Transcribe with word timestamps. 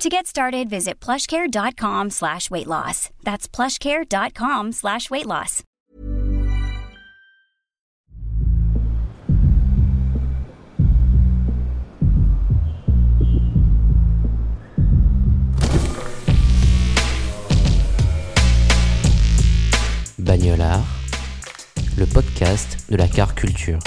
To 0.00 0.08
get 0.08 0.26
started, 0.26 0.70
visit 0.70 0.98
plushcare.com 0.98 2.08
slash 2.08 2.50
weight 2.50 2.66
loss. 2.66 3.10
That's 3.22 3.46
plushcare.com 3.46 4.72
slash 4.72 5.10
weight 5.10 5.26
loss. 5.26 5.62
Bagnolard, 20.16 20.82
le 21.98 22.06
podcast 22.06 22.88
de 22.88 22.96
la 22.96 23.06
car 23.06 23.34
culture. 23.34 23.78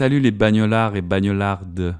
Salut 0.00 0.20
les 0.20 0.30
bagnolards 0.30 0.96
et 0.96 1.02
bagnolardes, 1.02 1.94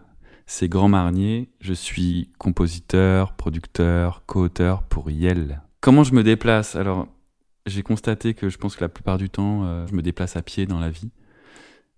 c'est 0.46 0.70
Grand 0.70 0.88
Marnier, 0.88 1.50
je 1.60 1.74
suis 1.74 2.30
compositeur, 2.38 3.34
producteur, 3.34 4.22
co-auteur 4.24 4.84
pour 4.84 5.10
Yel. 5.10 5.60
Comment 5.82 6.02
je 6.02 6.14
me 6.14 6.22
déplace? 6.22 6.76
Alors, 6.76 7.08
j'ai 7.66 7.82
constaté 7.82 8.32
que 8.32 8.48
je 8.48 8.56
pense 8.56 8.76
que 8.76 8.80
la 8.80 8.88
plupart 8.88 9.18
du 9.18 9.28
temps, 9.28 9.64
euh, 9.64 9.86
je 9.86 9.94
me 9.94 10.00
déplace 10.00 10.34
à 10.36 10.40
pied 10.40 10.64
dans 10.64 10.80
la 10.80 10.88
vie. 10.88 11.10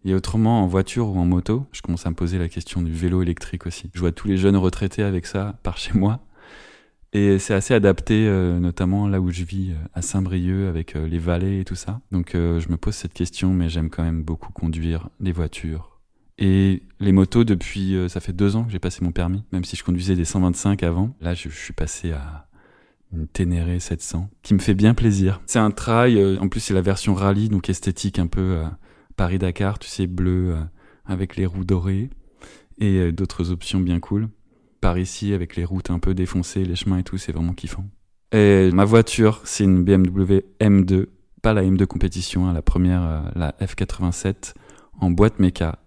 Et 0.04 0.12
autrement, 0.12 0.64
en 0.64 0.66
voiture 0.66 1.06
ou 1.06 1.20
en 1.20 1.24
moto, 1.24 1.68
je 1.70 1.82
commence 1.82 2.04
à 2.04 2.10
me 2.10 2.16
poser 2.16 2.36
la 2.36 2.48
question 2.48 2.82
du 2.82 2.92
vélo 2.92 3.22
électrique 3.22 3.64
aussi. 3.64 3.88
Je 3.94 4.00
vois 4.00 4.10
tous 4.10 4.26
les 4.26 4.36
jeunes 4.36 4.56
retraités 4.56 5.04
avec 5.04 5.24
ça 5.24 5.60
par 5.62 5.78
chez 5.78 5.96
moi. 5.96 6.18
Et 7.12 7.38
c'est 7.38 7.54
assez 7.54 7.74
adapté, 7.74 8.26
euh, 8.26 8.58
notamment 8.58 9.06
là 9.06 9.20
où 9.20 9.30
je 9.30 9.44
vis, 9.44 9.70
euh, 9.70 9.84
à 9.94 10.02
Saint-Brieuc, 10.02 10.66
avec 10.68 10.94
les 10.94 11.18
vallées 11.20 11.60
et 11.60 11.64
tout 11.64 11.76
ça. 11.76 12.00
Donc 12.10 12.30
je 12.32 12.68
me 12.68 12.76
pose 12.76 12.96
cette 12.96 13.14
question, 13.14 13.54
mais 13.54 13.68
j'aime 13.68 13.88
quand 13.88 14.02
même 14.02 14.24
beaucoup 14.24 14.50
conduire 14.50 15.08
les 15.20 15.30
voitures, 15.30 15.91
et 16.38 16.82
les 17.00 17.12
motos, 17.12 17.44
depuis, 17.44 17.94
euh, 17.94 18.08
ça 18.08 18.20
fait 18.20 18.32
deux 18.32 18.56
ans 18.56 18.64
que 18.64 18.72
j'ai 18.72 18.78
passé 18.78 19.04
mon 19.04 19.12
permis, 19.12 19.44
même 19.52 19.64
si 19.64 19.76
je 19.76 19.84
conduisais 19.84 20.14
des 20.14 20.24
125 20.24 20.82
avant. 20.82 21.14
Là, 21.20 21.34
je, 21.34 21.48
suis 21.48 21.72
passé 21.72 22.12
à 22.12 22.48
une 23.12 23.28
Ténéré 23.28 23.78
700, 23.78 24.30
qui 24.42 24.54
me 24.54 24.58
fait 24.58 24.74
bien 24.74 24.94
plaisir. 24.94 25.40
C'est 25.46 25.58
un 25.58 25.70
trail, 25.70 26.18
euh, 26.18 26.38
en 26.40 26.48
plus 26.48 26.60
c'est 26.60 26.74
la 26.74 26.80
version 26.80 27.14
rallye, 27.14 27.48
donc 27.48 27.68
esthétique 27.68 28.18
un 28.18 28.26
peu 28.26 28.40
euh, 28.40 28.64
Paris-Dakar, 29.16 29.78
tu 29.78 29.88
sais, 29.88 30.06
bleu, 30.06 30.56
avec 31.04 31.36
les 31.36 31.44
roues 31.44 31.64
dorées, 31.64 32.08
et 32.78 33.12
d'autres 33.12 33.50
options 33.50 33.80
bien 33.80 34.00
cool. 34.00 34.28
Par 34.80 34.98
ici, 34.98 35.34
avec 35.34 35.56
les 35.56 35.64
routes 35.64 35.90
un 35.90 35.98
peu 35.98 36.14
défoncées, 36.14 36.64
les 36.64 36.74
chemins 36.74 36.98
et 36.98 37.02
tout, 37.02 37.18
c'est 37.18 37.32
vraiment 37.32 37.52
kiffant. 37.52 37.84
Et 38.32 38.70
ma 38.72 38.86
voiture, 38.86 39.42
c'est 39.44 39.64
une 39.64 39.84
BMW 39.84 40.40
M2, 40.60 41.06
pas 41.42 41.52
la 41.52 41.62
M2 41.62 41.84
compétition, 41.84 42.48
hein, 42.48 42.54
la 42.54 42.62
première, 42.62 43.30
la 43.36 43.54
F87, 43.60 44.54
en 44.98 45.10
boîte 45.10 45.38
méca 45.38 45.81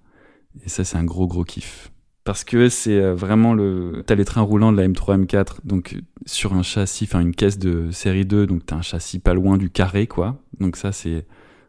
et 0.64 0.70
ça, 0.70 0.84
c'est 0.84 0.98
un 0.98 1.04
gros, 1.04 1.28
gros 1.28 1.44
kiff. 1.44 1.92
Parce 2.26 2.44
que 2.44 2.70
c'est 2.70 3.00
euh, 3.00 3.14
vraiment 3.14 3.54
le. 3.54 4.04
T'as 4.06 4.16
les 4.16 4.26
trains 4.26 4.42
roulants 4.42 4.72
de 4.72 4.78
la 4.78 4.88
M3, 4.88 5.26
M4, 5.26 5.58
donc 5.64 5.96
sur 6.26 6.54
un 6.54 6.64
châssis, 6.64 7.06
enfin 7.06 7.20
une 7.20 7.36
caisse 7.36 7.60
de 7.60 7.92
série 7.92 8.26
2, 8.26 8.48
donc 8.48 8.66
t'as 8.66 8.78
un 8.78 8.82
châssis 8.82 9.20
pas 9.20 9.36
loin 9.36 9.58
du 9.58 9.70
carré, 9.70 10.08
quoi. 10.08 10.42
Donc 10.60 10.76
ça, 10.76 10.92
c'est. 10.92 11.28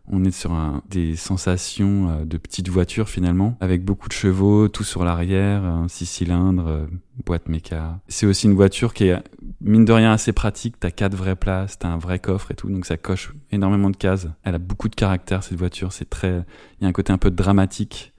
On 0.09 0.25
est 0.25 0.31
sur 0.31 0.53
un, 0.53 0.83
des 0.89 1.17
sensations 1.17 2.09
euh, 2.09 2.25
de 2.25 2.39
petite 2.39 2.69
voiture 2.69 3.09
finalement, 3.09 3.59
avec 3.61 3.85
beaucoup 3.85 4.09
de 4.09 4.15
chevaux, 4.15 4.69
tout 4.69 4.85
sur 4.85 5.05
l'arrière, 5.05 5.65
un 5.65 5.89
6 5.89 6.07
cylindres, 6.07 6.69
euh, 6.69 6.87
boîte 7.27 7.49
méca. 7.49 7.99
C'est 8.07 8.25
aussi 8.25 8.47
une 8.47 8.55
voiture 8.55 8.95
qui 8.95 9.09
est, 9.09 9.21
mine 9.61 9.85
de 9.85 9.93
rien, 9.93 10.13
assez 10.13 10.33
pratique. 10.33 10.77
T'as 10.79 10.93
quatre 10.93 11.17
vraies 11.17 11.37
places, 11.37 11.79
t'as 11.81 11.89
un 11.89 11.99
vrai 11.99 12.19
coffre 12.19 12.53
et 12.53 12.55
tout, 12.55 12.71
donc 12.71 12.87
ça 12.87 12.97
coche 12.97 13.35
énormément 13.51 13.91
de 13.91 13.97
cases. 13.97 14.29
Elle 14.45 14.55
a 14.55 14.59
beaucoup 14.59 14.89
de 14.89 14.95
caractère, 14.95 15.43
cette 15.43 15.59
voiture. 15.59 15.93
C'est 15.93 16.09
très. 16.09 16.47
Il 16.81 16.85
y 16.85 16.87
a 16.87 16.89
un 16.89 16.93
côté 16.93 17.13
un 17.13 17.19
peu 17.19 17.31
dramatique 17.31 18.15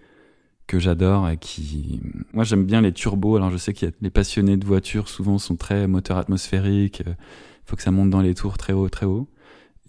que 0.68 0.80
j'adore 0.80 1.30
et 1.30 1.38
qui 1.38 2.02
moi 2.34 2.44
j'aime 2.44 2.66
bien 2.66 2.82
les 2.82 2.92
turbos. 2.92 3.38
Alors 3.38 3.50
je 3.50 3.58
sais 3.58 3.74
a 3.74 3.90
les 4.02 4.10
passionnés 4.10 4.58
de 4.58 4.66
voitures 4.66 5.10
souvent 5.10 5.38
sont 5.38 5.56
très 5.56 5.88
moteurs 5.88 6.18
atmosphériques. 6.18 7.04
Faut 7.66 7.76
que 7.76 7.82
ça 7.82 7.92
monte 7.92 8.10
dans 8.10 8.22
les 8.22 8.36
tours 8.36 8.58
très 8.58 8.74
haut 8.74 8.90
très 8.90 9.06
haut. 9.06 9.30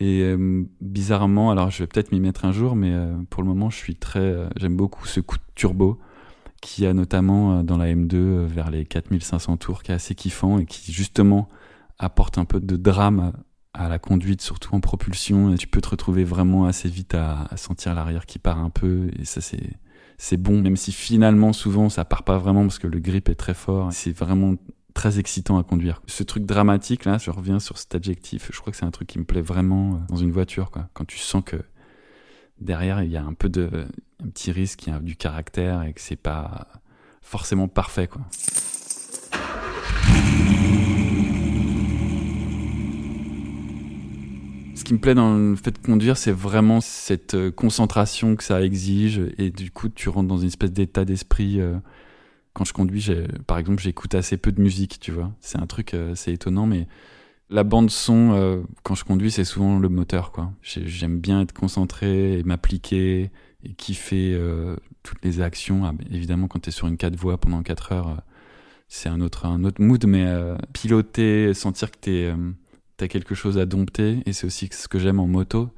Et 0.01 0.23
euh, 0.23 0.65
bizarrement 0.81 1.51
alors 1.51 1.71
je 1.71 1.83
vais 1.83 1.89
peut-être 1.89 2.13
m'y 2.13 2.21
mettre 2.21 2.45
un 2.45 2.53
jour 2.53 2.77
mais 2.77 2.93
euh, 2.93 3.17
pour 3.31 3.43
le 3.43 3.49
moment 3.49 3.69
je 3.69 3.77
suis 3.77 3.97
très 3.97 4.21
euh, 4.21 4.49
j'aime 4.57 4.77
beaucoup 4.77 5.07
ce 5.07 5.19
coup 5.19 5.37
de 5.37 5.43
turbo 5.57 5.99
qui 6.63 6.87
a 6.87 6.95
notamment 6.95 7.65
dans 7.65 7.77
la 7.77 7.87
M2 7.87 8.45
vers 8.47 8.71
les 8.71 8.85
4500 8.85 9.57
tours 9.57 9.83
qui 9.83 9.91
est 9.91 9.95
assez 9.95 10.15
kiffant 10.15 10.59
et 10.59 10.67
qui 10.67 10.93
justement 10.93 11.49
apporte 11.99 12.39
un 12.39 12.45
peu 12.45 12.61
de 12.61 12.77
drame 12.77 13.33
à 13.75 13.89
la 13.89 14.01
conduite, 14.01 14.41
surtout 14.41 14.75
en 14.75 14.81
propulsion, 14.81 15.53
et 15.53 15.57
tu 15.57 15.69
peux 15.69 15.81
te 15.81 15.91
retrouver 15.91 16.25
vraiment 16.25 16.65
assez 16.65 16.89
vite 16.89 17.15
à, 17.15 17.47
à 17.49 17.57
sentir 17.57 17.95
l'arrière 17.95 18.27
qui 18.27 18.41
part 18.41 18.59
un 18.59 18.71
peu, 18.71 19.09
et 19.17 19.25
ça 19.25 19.41
c'est 19.41 19.71
c'est 20.19 20.37
bon, 20.37 20.61
même 20.61 20.77
si 20.77 20.91
finalement 20.91 21.53
souvent 21.53 21.89
ça 21.89 22.05
part 22.05 22.25
pas 22.25 22.39
vraiment 22.39 22.63
parce 22.63 22.81
que 22.81 22.89
le 22.89 22.99
grip 22.99 23.29
est 23.29 23.37
très 23.37 23.55
fort. 23.55 23.93
C'est 23.93 24.13
vraiment 24.13 24.57
très 24.93 25.21
excitant 25.21 25.59
à 25.59 25.63
conduire. 25.63 26.03
Ce 26.07 26.25
truc 26.25 26.45
dramatique 26.45 27.05
là, 27.05 27.19
je 27.19 27.31
reviens 27.31 27.61
sur 27.61 27.79
cet 27.79 27.95
adjectif, 27.95 28.51
je 28.53 28.61
crois 28.61 28.73
que 28.73 28.77
c'est 28.77 28.85
un 28.85 28.91
truc 28.91 29.07
qui 29.09 29.21
me 29.21 29.25
plaît 29.25 29.41
vraiment 29.41 29.95
euh, 29.95 29.99
dans 30.09 30.17
une 30.17 30.33
voiture 30.33 30.73
quoi. 30.73 30.89
Quand 30.93 31.05
tu 31.07 31.19
sens 31.19 31.45
que 31.47 31.57
derrière 32.61 33.03
il 33.03 33.11
y 33.11 33.17
a 33.17 33.25
un 33.25 33.35
peu 33.35 33.49
de 33.49 33.87
un 34.23 34.29
petit 34.29 34.51
risque, 34.51 34.89
il 34.89 34.93
y 34.93 34.97
a 34.97 34.99
du 34.99 35.15
caractère 35.15 35.85
et 35.85 35.93
que 35.93 36.01
c'est 36.01 36.17
pas 36.17 36.67
forcément 37.23 37.69
parfait 37.69 38.09
quoi. 38.09 38.23
Qui 44.89 44.95
me 44.95 44.99
plaît 44.99 45.15
dans 45.15 45.37
le 45.37 45.55
fait 45.55 45.71
de 45.71 45.87
conduire, 45.87 46.17
c'est 46.17 46.33
vraiment 46.33 46.81
cette 46.81 47.35
euh, 47.35 47.51
concentration 47.51 48.37
que 48.37 48.43
ça 48.43 48.63
exige. 48.63 49.21
Et 49.37 49.51
du 49.51 49.71
coup, 49.71 49.91
tu 49.91 50.09
rentres 50.09 50.29
dans 50.29 50.39
une 50.39 50.47
espèce 50.47 50.73
d'état 50.73 51.05
d'esprit. 51.05 51.61
Euh, 51.61 51.77
quand 52.55 52.65
je 52.65 52.73
conduis, 52.73 53.11
par 53.47 53.59
exemple, 53.59 53.83
j'écoute 53.83 54.15
assez 54.15 54.39
peu 54.39 54.51
de 54.51 54.63
musique, 54.63 54.99
tu 54.99 55.13
vois. 55.13 55.31
C'est 55.41 55.59
un 55.59 55.67
truc, 55.67 55.93
euh, 55.93 56.15
c'est 56.15 56.33
étonnant, 56.33 56.65
mais 56.65 56.89
la 57.51 57.65
bande 57.65 57.91
son, 57.91 58.65
quand 58.83 58.95
je 58.95 59.05
conduis, 59.05 59.31
c'est 59.31 59.45
souvent 59.45 59.79
le 59.79 59.89
moteur, 59.89 60.33
quoi. 60.33 60.53
J'aime 60.63 61.19
bien 61.21 61.43
être 61.43 61.53
concentré 61.53 62.39
et 62.39 62.43
m'appliquer 62.43 63.31
et 63.65 63.73
kiffer 63.75 64.39
toutes 65.03 65.25
les 65.25 65.41
actions. 65.41 65.85
Ah, 65.87 65.95
évidemment, 66.11 66.47
quand 66.47 66.59
tu 66.59 66.69
es 66.69 66.73
sur 66.73 66.89
une 66.89 66.99
4 66.99 67.17
voies 67.17 67.39
pendant 67.39 67.63
4 67.63 67.93
heures, 67.93 68.23
c'est 68.89 69.09
un 69.09 69.23
autre, 69.23 69.47
un 69.47 69.65
autre 69.65 69.81
mood, 69.81 70.05
mais 70.05 70.27
piloter, 70.75 71.55
sentir 71.55 71.91
que 71.91 71.97
tu 72.03 72.11
es 72.11 72.35
t'as 72.99 73.09
quelque 73.09 73.35
chose 73.35 73.57
à 73.59 73.65
dompter, 73.65 74.23
et 74.27 74.35
c'est 74.35 74.47
aussi 74.47 74.69
ce 74.71 74.89
que 74.89 74.99
j'aime 74.99 75.21
en 75.21 75.27
moto. 75.27 75.71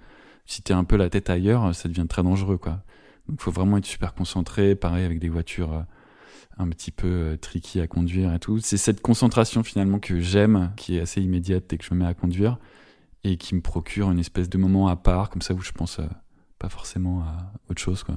Si 0.46 0.62
t'es 0.62 0.72
un 0.72 0.84
peu 0.84 0.96
la 0.96 1.08
tête 1.10 1.30
ailleurs, 1.30 1.72
ça 1.74 1.88
devient 1.88 2.06
très 2.08 2.24
dangereux, 2.24 2.58
quoi. 2.58 2.82
Donc 3.28 3.40
faut 3.40 3.52
vraiment 3.52 3.76
être 3.76 3.86
super 3.86 4.14
concentré, 4.14 4.74
pareil 4.74 5.04
avec 5.04 5.20
des 5.20 5.28
voitures 5.28 5.72
euh, 5.74 5.82
un 6.58 6.68
petit 6.70 6.90
peu 6.90 7.06
euh, 7.06 7.36
tricky 7.36 7.78
à 7.78 7.86
conduire 7.86 8.34
et 8.34 8.40
tout. 8.40 8.58
C'est 8.58 8.78
cette 8.78 9.02
concentration 9.02 9.62
finalement 9.62 10.00
que 10.00 10.18
j'aime, 10.18 10.72
qui 10.76 10.96
est 10.96 11.00
assez 11.00 11.20
immédiate 11.20 11.64
dès 11.68 11.76
que 11.76 11.84
je 11.84 11.94
me 11.94 12.00
mets 12.00 12.06
à 12.06 12.14
conduire, 12.14 12.58
et 13.22 13.36
qui 13.36 13.54
me 13.54 13.60
procure 13.60 14.10
une 14.10 14.18
espèce 14.18 14.48
de 14.48 14.56
moment 14.56 14.88
à 14.88 14.96
part, 14.96 15.28
comme 15.28 15.42
ça 15.42 15.52
où 15.52 15.60
je 15.60 15.72
pense 15.72 16.00
euh, 16.00 16.06
pas 16.58 16.70
forcément 16.70 17.20
à 17.20 17.52
autre 17.68 17.80
chose, 17.80 18.02
quoi. 18.02 18.16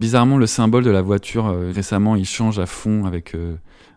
Bizarrement, 0.00 0.38
le 0.38 0.46
symbole 0.46 0.82
de 0.82 0.90
la 0.90 1.02
voiture 1.02 1.46
récemment, 1.72 2.16
il 2.16 2.26
change 2.26 2.58
à 2.58 2.66
fond 2.66 3.04
avec 3.04 3.36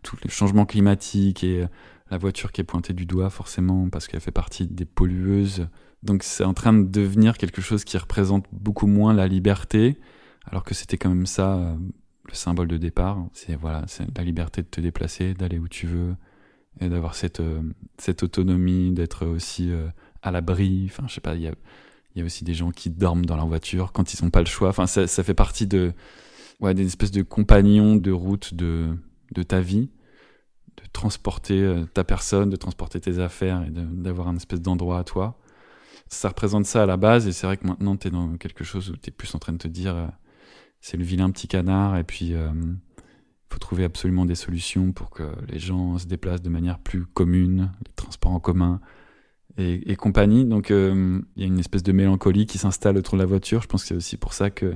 tous 0.03 0.17
les 0.23 0.29
changements 0.29 0.67
climatiques 0.67 1.43
et 1.43 1.65
la 2.09 2.17
voiture 2.17 2.51
qui 2.51 2.61
est 2.61 2.63
pointée 2.63 2.93
du 2.93 3.05
doigt 3.05 3.29
forcément 3.29 3.89
parce 3.89 4.07
qu'elle 4.07 4.21
fait 4.21 4.31
partie 4.31 4.67
des 4.67 4.85
pollueuses. 4.85 5.67
Donc 6.03 6.23
c'est 6.23 6.43
en 6.43 6.53
train 6.53 6.73
de 6.73 6.87
devenir 6.87 7.37
quelque 7.37 7.61
chose 7.61 7.83
qui 7.83 7.97
représente 7.97 8.45
beaucoup 8.51 8.87
moins 8.87 9.13
la 9.13 9.27
liberté, 9.27 9.97
alors 10.45 10.63
que 10.63 10.73
c'était 10.73 10.97
quand 10.97 11.09
même 11.09 11.25
ça 11.25 11.55
euh, 11.55 11.75
le 12.25 12.33
symbole 12.33 12.67
de 12.67 12.77
départ. 12.77 13.25
C'est 13.33 13.55
voilà, 13.55 13.83
c'est 13.87 14.05
la 14.17 14.23
liberté 14.23 14.61
de 14.61 14.67
te 14.67 14.79
déplacer, 14.79 15.33
d'aller 15.33 15.59
où 15.59 15.67
tu 15.67 15.87
veux 15.87 16.15
et 16.79 16.89
d'avoir 16.89 17.15
cette 17.15 17.39
euh, 17.39 17.61
cette 17.97 18.23
autonomie, 18.23 18.91
d'être 18.91 19.25
aussi 19.25 19.71
euh, 19.71 19.87
à 20.21 20.31
l'abri. 20.31 20.85
Enfin, 20.89 21.03
je 21.07 21.15
sais 21.15 21.21
pas, 21.21 21.35
il 21.35 21.41
y 21.41 21.47
a 21.47 21.53
il 22.15 22.19
y 22.19 22.21
a 22.21 22.25
aussi 22.25 22.43
des 22.43 22.53
gens 22.53 22.71
qui 22.71 22.89
dorment 22.89 23.25
dans 23.25 23.35
leur 23.35 23.47
voiture 23.47 23.91
quand 23.91 24.13
ils 24.13 24.23
n'ont 24.23 24.31
pas 24.31 24.39
le 24.39 24.47
choix. 24.47 24.69
Enfin, 24.69 24.87
ça, 24.87 25.07
ça 25.07 25.23
fait 25.23 25.35
partie 25.35 25.67
de 25.67 25.93
ouais, 26.61 26.73
des 26.73 26.85
espèces 26.85 27.11
de 27.11 27.21
compagnons 27.21 27.95
de 27.95 28.11
route 28.11 28.53
de 28.53 28.95
de 29.33 29.43
ta 29.43 29.59
vie 29.59 29.89
transporter 30.93 31.61
euh, 31.61 31.85
ta 31.93 32.03
personne, 32.03 32.49
de 32.49 32.55
transporter 32.55 32.99
tes 32.99 33.19
affaires 33.19 33.63
et 33.63 33.69
d'avoir 33.71 34.27
un 34.27 34.35
espèce 34.35 34.61
d'endroit 34.61 34.99
à 34.99 35.03
toi. 35.03 35.37
Ça 36.09 36.29
représente 36.29 36.65
ça 36.65 36.83
à 36.83 36.85
la 36.85 36.97
base 36.97 37.27
et 37.27 37.31
c'est 37.31 37.47
vrai 37.47 37.57
que 37.57 37.67
maintenant 37.67 37.97
tu 37.97 38.07
es 38.07 38.11
dans 38.11 38.37
quelque 38.37 38.63
chose 38.63 38.89
où 38.89 38.97
tu 38.97 39.09
es 39.09 39.11
plus 39.11 39.33
en 39.35 39.39
train 39.39 39.53
de 39.53 39.57
te 39.57 39.67
dire 39.67 39.95
euh, 39.95 40.07
c'est 40.79 40.97
le 40.97 41.03
vilain 41.03 41.29
petit 41.31 41.47
canard 41.47 41.97
et 41.97 42.03
puis 42.03 42.27
il 42.27 42.35
euh, 42.35 42.49
faut 43.49 43.59
trouver 43.59 43.83
absolument 43.83 44.25
des 44.25 44.35
solutions 44.35 44.91
pour 44.93 45.09
que 45.09 45.23
les 45.49 45.59
gens 45.59 45.97
se 45.97 46.07
déplacent 46.07 46.41
de 46.41 46.49
manière 46.49 46.79
plus 46.79 47.05
commune, 47.05 47.71
les 47.85 47.91
transports 47.95 48.31
en 48.31 48.39
commun 48.39 48.79
et, 49.57 49.95
compagnie. 49.95 50.45
Donc 50.45 50.69
il 50.69 51.23
y 51.35 51.43
a 51.43 51.47
une 51.47 51.59
espèce 51.59 51.83
de 51.83 51.91
mélancolie 51.91 52.45
qui 52.45 52.57
s'installe 52.57 52.95
autour 52.97 53.15
de 53.15 53.23
la 53.23 53.25
voiture. 53.25 53.61
Je 53.61 53.67
pense 53.67 53.81
que 53.81 53.87
c'est 53.87 53.95
aussi 53.95 54.17
pour 54.17 54.33
ça 54.33 54.49
que 54.51 54.75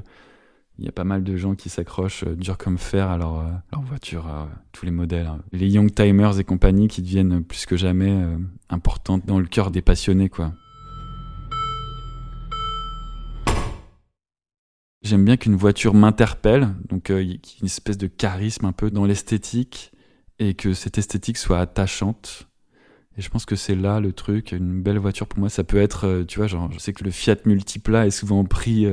il 0.81 0.85
y 0.85 0.89
a 0.89 0.91
pas 0.91 1.03
mal 1.03 1.23
de 1.23 1.37
gens 1.37 1.53
qui 1.53 1.69
s'accrochent 1.69 2.23
euh, 2.23 2.35
dur 2.35 2.57
comme 2.57 2.79
fer 2.79 3.07
à 3.07 3.17
leur, 3.17 3.39
euh, 3.39 3.51
leur 3.71 3.81
voiture, 3.83 4.25
à 4.25 4.49
tous 4.71 4.83
les 4.83 4.91
modèles. 4.91 5.27
Hein. 5.27 5.39
Les 5.51 5.69
Young 5.69 5.93
Timers 5.93 6.39
et 6.39 6.43
compagnie 6.43 6.87
qui 6.87 7.03
deviennent 7.03 7.43
plus 7.43 7.67
que 7.67 7.77
jamais 7.77 8.09
euh, 8.09 8.37
importantes 8.69 9.23
dans 9.27 9.37
le 9.37 9.45
cœur 9.45 9.69
des 9.69 9.83
passionnés. 9.83 10.31
J'aime 15.03 15.23
bien 15.23 15.37
qu'une 15.37 15.55
voiture 15.55 15.93
m'interpelle, 15.93 16.69
donc 16.89 17.09
il 17.09 17.29
y 17.29 17.33
ait 17.33 17.41
une 17.59 17.67
espèce 17.67 17.99
de 17.99 18.07
charisme 18.07 18.65
un 18.65 18.71
peu 18.71 18.89
dans 18.89 19.05
l'esthétique, 19.05 19.91
et 20.39 20.55
que 20.55 20.73
cette 20.73 20.97
esthétique 20.97 21.37
soit 21.37 21.59
attachante. 21.59 22.47
Et 23.17 23.21
je 23.21 23.29
pense 23.29 23.45
que 23.45 23.55
c'est 23.55 23.75
là 23.75 23.99
le 23.99 24.13
truc. 24.13 24.51
Une 24.51 24.81
belle 24.81 24.97
voiture 24.97 25.27
pour 25.27 25.39
moi, 25.39 25.49
ça 25.49 25.63
peut 25.63 25.77
être, 25.77 26.23
tu 26.27 26.39
vois, 26.39 26.47
genre, 26.47 26.71
je 26.71 26.79
sais 26.79 26.93
que 26.93 27.03
le 27.03 27.11
Fiat 27.11 27.37
Multipla 27.45 28.07
est 28.07 28.11
souvent 28.11 28.43
pris 28.45 28.87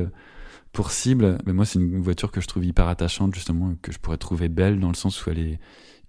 pour 0.79 0.93
cible, 0.93 1.39
mais 1.45 1.53
moi, 1.53 1.65
c'est 1.65 1.81
une 1.81 2.01
voiture 2.01 2.31
que 2.31 2.41
je 2.41 2.47
trouve 2.47 2.65
hyper 2.65 2.87
attachante, 2.87 3.35
justement, 3.35 3.75
que 3.83 3.91
je 3.91 3.99
pourrais 3.99 4.17
trouver 4.17 4.49
belle 4.49 4.79
dans 4.79 4.87
le 4.87 4.95
sens 4.95 5.27
où 5.27 5.31
elle 5.31 5.41
est 5.41 5.59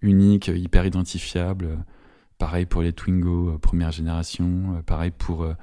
unique, 0.03 0.47
hyper 0.47 0.85
identifiable. 0.85 1.83
Pareil 2.37 2.67
pour 2.67 2.83
les 2.83 2.93
Twingo 2.93 3.49
euh, 3.49 3.57
première 3.57 3.91
génération, 3.91 4.75
euh, 4.75 4.83
pareil 4.83 5.09
pour 5.09 5.41
euh, 5.41 5.55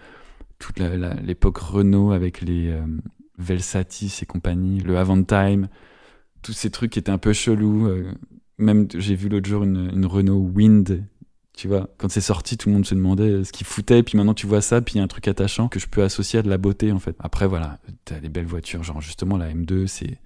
toute 0.58 0.80
l'époque 0.80 1.58
Renault 1.58 2.10
avec 2.10 2.40
les 2.40 2.76
Velsatis 3.38 4.12
et 4.22 4.26
compagnie, 4.26 4.80
le 4.80 4.98
Avantime, 4.98 5.68
tous 6.42 6.52
ces 6.52 6.70
trucs 6.70 6.90
qui 6.90 6.98
étaient 6.98 7.12
un 7.12 7.18
peu 7.18 7.32
chelous. 7.32 7.88
même 8.58 8.88
j'ai 8.92 9.14
vu 9.14 9.28
l'autre 9.28 9.48
jour 9.48 9.62
une 9.62 10.04
Renault 10.04 10.50
Wind 10.52 11.04
tu 11.56 11.68
vois, 11.68 11.88
quand 11.96 12.10
c'est 12.10 12.20
sorti, 12.20 12.58
tout 12.58 12.68
le 12.68 12.74
monde 12.74 12.84
se 12.84 12.94
demandait 12.94 13.42
ce 13.42 13.50
qu'il 13.50 13.66
foutait, 13.66 14.02
puis 14.02 14.18
maintenant 14.18 14.34
tu 14.34 14.46
vois 14.46 14.60
ça, 14.60 14.82
puis 14.82 14.94
il 14.94 14.98
y 14.98 15.00
a 15.00 15.04
un 15.04 15.08
truc 15.08 15.26
attachant 15.26 15.68
que 15.68 15.80
je 15.80 15.86
peux 15.86 16.02
associer 16.02 16.38
à 16.38 16.42
de 16.42 16.50
la 16.50 16.58
beauté 16.58 16.92
en 16.92 16.98
fait. 16.98 17.16
Après 17.18 17.46
voilà, 17.46 17.78
t'as 18.04 18.20
des 18.20 18.28
belles 18.28 18.46
voitures, 18.46 18.82
genre 18.82 19.00
justement 19.00 19.38
la 19.38 19.50
M2, 19.50 19.86
c'est 19.86 20.18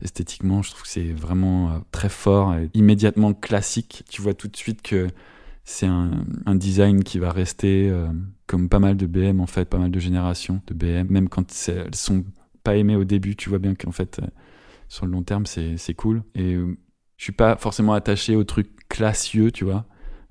esthétiquement, 0.00 0.62
je 0.62 0.70
trouve 0.70 0.82
que 0.82 0.88
c'est 0.88 1.12
vraiment 1.12 1.70
euh, 1.70 1.78
très 1.90 2.08
fort, 2.08 2.54
et 2.54 2.70
immédiatement 2.72 3.34
classique. 3.34 4.04
Tu 4.08 4.22
vois 4.22 4.32
tout 4.34 4.46
de 4.46 4.56
suite 4.56 4.80
que 4.80 5.08
c'est 5.64 5.86
un, 5.86 6.24
design 6.54 7.02
qui 7.02 7.18
va 7.18 7.32
rester 7.32 7.90
euh, 7.90 8.06
comme 8.46 8.68
pas 8.68 8.78
mal 8.78 8.96
de 8.96 9.06
BM 9.06 9.40
en 9.40 9.46
fait, 9.46 9.64
pas 9.64 9.78
mal 9.78 9.90
de 9.90 9.98
générations 9.98 10.62
de 10.68 10.74
BM, 10.74 11.08
même 11.10 11.28
quand 11.28 11.52
elles 11.68 11.96
sont 11.96 12.24
pas 12.62 12.76
aimées 12.76 12.94
au 12.94 13.04
début, 13.04 13.34
tu 13.34 13.48
vois 13.48 13.58
bien 13.58 13.74
qu'en 13.74 13.90
fait 13.90 14.20
euh, 14.22 14.26
sur 14.86 15.04
le 15.04 15.10
long 15.10 15.24
terme 15.24 15.46
c'est 15.46 15.94
cool. 15.96 16.22
Et 16.36 16.54
je 16.54 17.24
suis 17.24 17.32
pas 17.32 17.56
forcément 17.56 17.94
attaché 17.94 18.36
au 18.36 18.44
truc 18.44 18.68
classieux, 18.88 19.50
tu 19.50 19.64
vois 19.64 19.84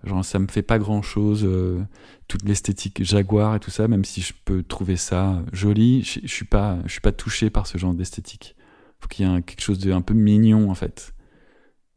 Genre, 0.05 0.23
ça 0.23 0.37
me 0.37 0.47
fait 0.47 0.61
pas 0.61 0.77
grand 0.77 1.01
chose, 1.01 1.43
euh, 1.43 1.83
toute 2.27 2.43
l'esthétique 2.43 3.03
Jaguar 3.03 3.55
et 3.55 3.59
tout 3.59 3.71
ça, 3.71 3.87
même 3.87 4.05
si 4.05 4.21
je 4.21 4.33
peux 4.45 4.61
trouver 4.61 4.97
ça 4.97 5.41
joli, 5.51 6.03
je, 6.03 6.27
suis 6.27 6.45
pas, 6.45 6.77
je 6.85 6.91
suis 6.91 7.01
pas 7.01 7.11
touché 7.11 7.49
par 7.49 7.65
ce 7.65 7.79
genre 7.79 7.95
d'esthétique. 7.95 8.55
Faut 8.99 9.07
qu'il 9.07 9.27
y 9.27 9.29
ait 9.29 9.41
quelque 9.41 9.61
chose 9.61 9.79
de 9.79 9.91
un 9.91 10.01
peu 10.01 10.13
mignon 10.13 10.69
en 10.69 10.75
fait. 10.75 11.15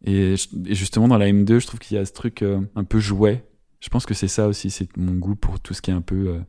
Et, 0.04 0.36
justement 0.70 1.08
dans 1.08 1.18
la 1.18 1.26
M2, 1.26 1.58
je 1.58 1.66
trouve 1.66 1.80
qu'il 1.80 1.96
y 1.98 2.00
a 2.00 2.04
ce 2.06 2.12
truc 2.12 2.42
euh, 2.42 2.60
un 2.74 2.84
peu 2.84 2.98
jouet. 2.98 3.44
Je 3.80 3.90
pense 3.90 4.06
que 4.06 4.14
c'est 4.14 4.28
ça 4.28 4.48
aussi, 4.48 4.70
c'est 4.70 4.96
mon 4.96 5.12
goût 5.12 5.36
pour 5.36 5.60
tout 5.60 5.74
ce 5.74 5.82
qui 5.82 5.90
est 5.90 5.94
un 5.94 6.00
peu 6.00 6.28
euh, 6.28 6.40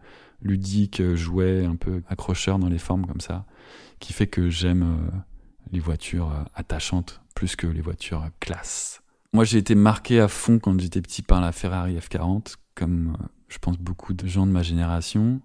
ludique, 0.41 1.01
jouet, 1.15 1.65
un 1.65 1.75
peu 1.75 2.01
accrocheur 2.07 2.57
dans 2.57 2.69
les 2.69 2.79
formes 2.79 3.06
comme 3.06 3.21
ça, 3.21 3.45
qui 4.00 4.13
fait 4.13 4.27
que 4.27 4.50
j'aime 4.50 5.11
les 5.71 5.79
voitures 5.79 6.31
attachantes 6.56 7.21
plus 7.35 7.56
que 7.57 7.67
les 7.67 7.81
voitures 7.81 8.25
classe. 8.39 9.03
Moi, 9.31 9.44
j'ai 9.44 9.60
été 9.60 9.76
marqué 9.76 10.20
à 10.20 10.28
fond 10.28 10.58
quand 10.58 10.80
j'étais 10.80 11.02
petit 11.02 11.22
par 11.22 11.40
la 11.40 11.52
Ferrari 11.52 11.98
F40, 11.98 12.56
comme 12.74 13.16
euh, 13.20 13.26
je 13.48 13.60
pense 13.60 13.78
beaucoup 13.78 14.14
de 14.14 14.28
gens 14.28 14.48
de 14.48 14.52
ma 14.52 14.64
génération. 14.64 15.40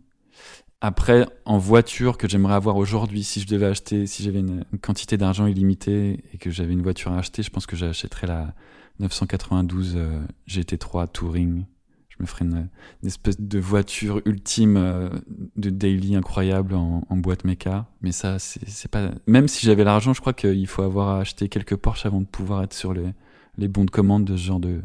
Après, 0.81 1.27
en 1.45 1.59
voiture 1.59 2.17
que 2.17 2.29
j'aimerais 2.29 2.55
avoir 2.55 2.77
aujourd'hui, 2.77 3.25
si 3.25 3.41
je 3.41 3.47
devais 3.47 3.67
acheter, 3.67 4.07
si 4.07 4.23
j'avais 4.23 4.41
une, 4.41 4.65
quantité 4.81 5.17
d'argent 5.17 5.47
illimitée 5.47 6.25
et 6.33 6.39
que 6.39 6.51
j'avais 6.51 6.73
une 6.73 6.83
voiture 6.83 7.13
à 7.13 7.19
acheter, 7.19 7.43
je 7.43 7.51
pense 7.51 7.67
que 7.67 7.77
j'achèterais 7.77 8.27
la 8.27 8.55
992 9.01 9.95
euh, 9.97 10.21
GT3 10.49 11.09
Touring. 11.09 11.65
Je 12.09 12.17
me 12.21 12.27
ferais 12.27 12.45
une, 12.45 12.69
espèce 13.05 13.39
de 13.39 13.59
voiture 13.59 14.23
ultime 14.25 14.77
euh, 14.79 15.11
de 15.57 15.69
daily 15.69 16.17
incroyable 16.17 16.75
en, 16.75 17.03
boîte 17.17 17.45
méca. 17.45 17.87
Mais 18.01 18.13
ça, 18.13 18.39
c'est 18.39 18.91
pas. 18.91 19.11
Même 19.27 19.49
si 19.49 19.67
j'avais 19.67 19.85
l'argent, 19.85 20.15
je 20.15 20.21
crois 20.21 20.33
qu'il 20.33 20.67
faut 20.67 20.83
avoir 20.83 21.19
acheté 21.19 21.49
quelques 21.49 21.77
Porsche 21.77 22.07
avant 22.07 22.21
de 22.21 22.27
pouvoir 22.27 22.63
être 22.63 22.75
sur 22.75 22.95
les, 22.95 23.13
les 23.59 23.69
bons 23.69 23.85
de 23.85 23.91
commande 23.91 24.25
de 24.25 24.37
ce 24.37 24.43
genre 24.43 24.61
de, 24.61 24.81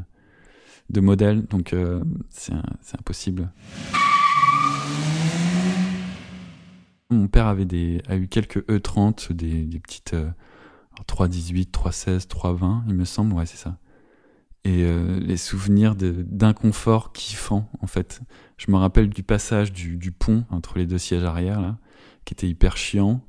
de 0.89 1.01
modèle. 1.01 1.45
Donc 1.45 1.73
euh, 1.73 2.03
c'est 2.29 2.53
impossible. 2.97 3.51
Mon 7.11 7.27
père 7.27 7.47
avait 7.47 7.65
des, 7.65 8.01
a 8.07 8.15
eu 8.15 8.27
quelques 8.27 8.59
E30, 8.69 9.33
des, 9.33 9.63
des 9.63 9.79
petites 9.79 10.15
318, 11.05 11.71
316, 11.71 12.27
320, 12.27 12.83
il 12.87 12.95
me 12.95 13.05
semble, 13.05 13.33
ouais, 13.33 13.45
c'est 13.45 13.57
ça. 13.57 13.77
Et 14.65 14.83
euh, 14.83 15.19
les 15.19 15.37
souvenirs 15.37 15.95
d'inconfort 15.95 17.13
kiffant, 17.13 17.69
en 17.81 17.87
fait. 17.87 18.21
Je 18.57 18.71
me 18.71 18.77
rappelle 18.77 19.09
du 19.09 19.23
passage 19.23 19.71
du, 19.71 19.97
du, 19.97 20.11
pont 20.11 20.43
entre 20.49 20.77
les 20.77 20.85
deux 20.85 20.97
sièges 20.97 21.23
arrière, 21.23 21.61
là, 21.61 21.77
qui 22.25 22.33
était 22.33 22.47
hyper 22.47 22.75
chiant. 22.75 23.21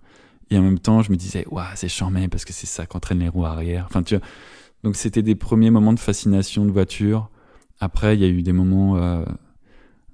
Et 0.51 0.59
en 0.59 0.63
même 0.63 0.81
temps, 0.81 1.03
je 1.03 1.13
me 1.13 1.17
disais, 1.17 1.47
waouh, 1.49 1.65
c'est 1.77 1.89
charmant 1.89 2.29
parce 2.29 2.45
que 2.45 2.53
c'est 2.53 2.67
ça 2.67 2.87
qu'entraînent 2.87 3.21
les 3.21 3.29
roues 3.29 3.47
arrière. 3.47 3.87
Enfin, 3.89 4.03
tu 4.03 4.17
vois, 4.17 4.27
donc 4.82 4.97
c'était 4.97 5.23
des 5.23 5.35
premiers 5.35 5.71
moments 5.71 5.93
de 5.93 6.00
fascination 6.00 6.65
de 6.65 6.71
voiture. 6.71 7.31
Après, 7.81 8.17
il 8.17 8.21
y 8.21 8.25
a 8.25 8.29
eu 8.29 8.43
des 8.43 8.53
moments 8.53 8.97
euh, 8.97 9.25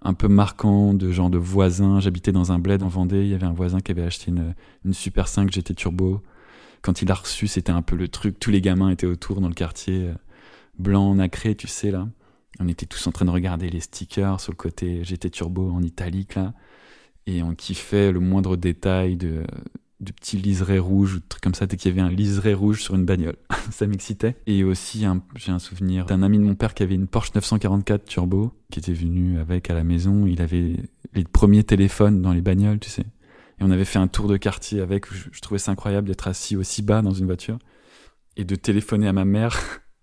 un 0.03 0.15
peu 0.15 0.29
marquants 0.29 0.95
de 0.95 1.11
genre 1.11 1.31
de 1.31 1.39
voisins. 1.39 2.01
J'habitais 2.01 2.33
dans 2.33 2.53
un 2.53 2.59
bled 2.59 2.83
en 2.83 2.89
Vendée. 2.89 3.23
Il 3.23 3.29
y 3.29 3.35
avait 3.35 3.47
un 3.47 3.53
voisin 3.53 3.81
qui 3.81 3.93
avait 3.93 4.05
acheté 4.05 4.31
une, 4.31 4.55
une 4.85 4.95
Super 4.95 5.29
5 5.29 5.53
GT 5.53 5.75
Turbo. 5.75 6.23
Quand 6.83 7.03
il 7.03 7.09
l'a 7.09 7.15
reçu, 7.15 7.47
c'était 7.47 7.73
un 7.73 7.83
peu 7.83 7.97
le 7.97 8.09
truc. 8.09 8.39
Tous 8.39 8.51
les 8.51 8.61
gamins 8.61 8.91
étaient 8.91 9.07
autour 9.07 9.41
dans 9.41 9.49
le 9.49 9.55
quartier, 9.55 10.09
euh, 10.09 10.15
blanc, 10.79 11.15
nacré, 11.15 11.55
tu 11.55 11.67
sais 11.67 11.91
là. 11.91 12.09
On 12.59 12.69
était 12.69 12.87
tous 12.87 13.07
en 13.07 13.13
train 13.13 13.27
de 13.27 13.31
regarder 13.31 13.69
les 13.69 13.81
stickers 13.81 14.41
sur 14.41 14.53
le 14.53 14.57
côté 14.57 15.05
GT 15.05 15.31
Turbo 15.31 15.71
en 15.71 15.83
italique 15.83 16.35
là. 16.35 16.55
Et 17.27 17.43
on 17.43 17.55
kiffait 17.55 18.13
le 18.13 18.21
moindre 18.21 18.57
détail 18.57 19.17
de, 19.17 19.45
de 20.01 20.13
petits 20.13 20.37
liserés 20.37 20.79
rouges 20.79 21.15
ou 21.15 21.21
trucs 21.21 21.43
comme 21.43 21.55
ça 21.55 21.67
dès 21.67 21.77
qu'il 21.77 21.91
y 21.91 21.99
avait 21.99 22.07
un 22.07 22.13
liseré 22.13 22.55
rouge 22.55 22.83
sur 22.83 22.95
une 22.95 23.05
bagnole. 23.05 23.37
ça 23.71 23.87
m'excitait. 23.87 24.37
Et 24.47 24.65
aussi, 24.65 25.07
j'ai 25.37 25.53
un 25.53 25.59
souvenir 25.59 26.07
d'un 26.07 26.23
ami 26.23 26.39
de 26.39 26.45
mon 26.45 26.55
père 26.55 26.75
qui 26.75 26.83
avait 26.83 26.95
une 26.95 27.07
Porsche 27.07 27.35
944 27.35 28.05
Turbo 28.05 28.53
qui 28.71 28.79
était 28.79 28.93
venu 28.93 29.39
avec 29.39 29.71
à 29.71 29.75
la 29.75 29.85
maison. 29.85 30.27
Il 30.27 30.43
avait 30.43 30.77
les 31.15 31.25
premiers 31.25 31.65
téléphones 31.65 32.21
dans 32.21 32.33
les 32.33 32.43
bagnoles, 32.43 32.79
tu 32.79 32.91
sais. 32.91 33.07
Et 33.59 33.63
on 33.63 33.71
avait 33.71 33.87
fait 33.87 33.99
un 33.99 34.09
tour 34.09 34.29
de 34.29 34.37
quartier 34.37 34.81
avec. 34.81 35.07
Je, 35.13 35.41
trouvais 35.41 35.59
ça 35.59 35.73
incroyable 35.73 36.09
d'être 36.09 36.29
assis 36.29 36.57
aussi 36.57 36.83
bas 36.83 37.01
dans 37.01 37.15
une 37.15 37.27
voiture 37.27 37.59
et 38.37 38.45
de 38.45 38.55
téléphoner 38.55 39.09
à 39.09 39.15
ma 39.15 39.25
mère 39.25 39.59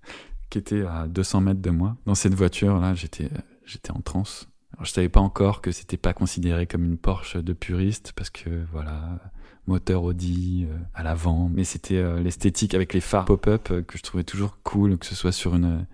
qui 0.50 0.58
était 0.58 0.82
à 0.82 1.08
200 1.08 1.42
mètres 1.42 1.62
de 1.62 1.70
moi. 1.70 1.98
Dans 2.06 2.16
cette 2.16 2.34
voiture 2.34 2.80
là, 2.80 2.96
j'étais 2.96 3.30
j'étais 3.66 3.92
en 3.92 4.02
transe. 4.02 4.48
Alors, 4.74 4.86
je 4.86 4.92
savais 4.92 5.10
pas 5.10 5.20
encore 5.20 5.62
que 5.62 5.72
c'était 5.72 5.98
pas 5.98 6.14
considéré 6.14 6.66
comme 6.66 6.84
une 6.84 6.98
Porsche 6.98 7.38
de 7.38 7.54
puriste 7.54 8.14
parce 8.16 8.32
que 8.32 8.66
voilà, 8.72 9.20
moteur 9.68 10.04
Audi 10.04 10.68
euh, 10.70 10.78
à 10.94 11.04
l'avant, 11.04 11.50
mais 11.54 11.64
c'était 11.64 11.98
euh, 11.98 12.20
l'esthétique 12.20 12.74
avec 12.74 12.94
les 12.94 13.00
phares 13.00 13.26
pop-up 13.26 13.70
euh, 13.72 13.82
que 13.82 13.98
je 13.98 14.04
trouvais 14.04 14.24
toujours 14.24 14.58
cool, 14.64 14.98
que 14.98 15.06
ce 15.06 15.16
soit 15.16 15.32
sur 15.32 15.56
une 15.56 15.86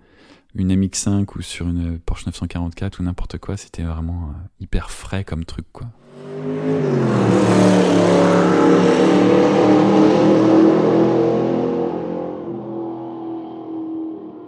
une 0.56 0.74
MX5 0.74 1.26
ou 1.36 1.42
sur 1.42 1.68
une 1.68 2.00
Porsche 2.00 2.26
944 2.26 2.98
ou 2.98 3.04
n'importe 3.04 3.38
quoi, 3.38 3.56
c'était 3.56 3.84
vraiment 3.84 4.34
hyper 4.58 4.90
frais 4.90 5.22
comme 5.22 5.44
truc 5.44 5.64
quoi. 5.72 5.86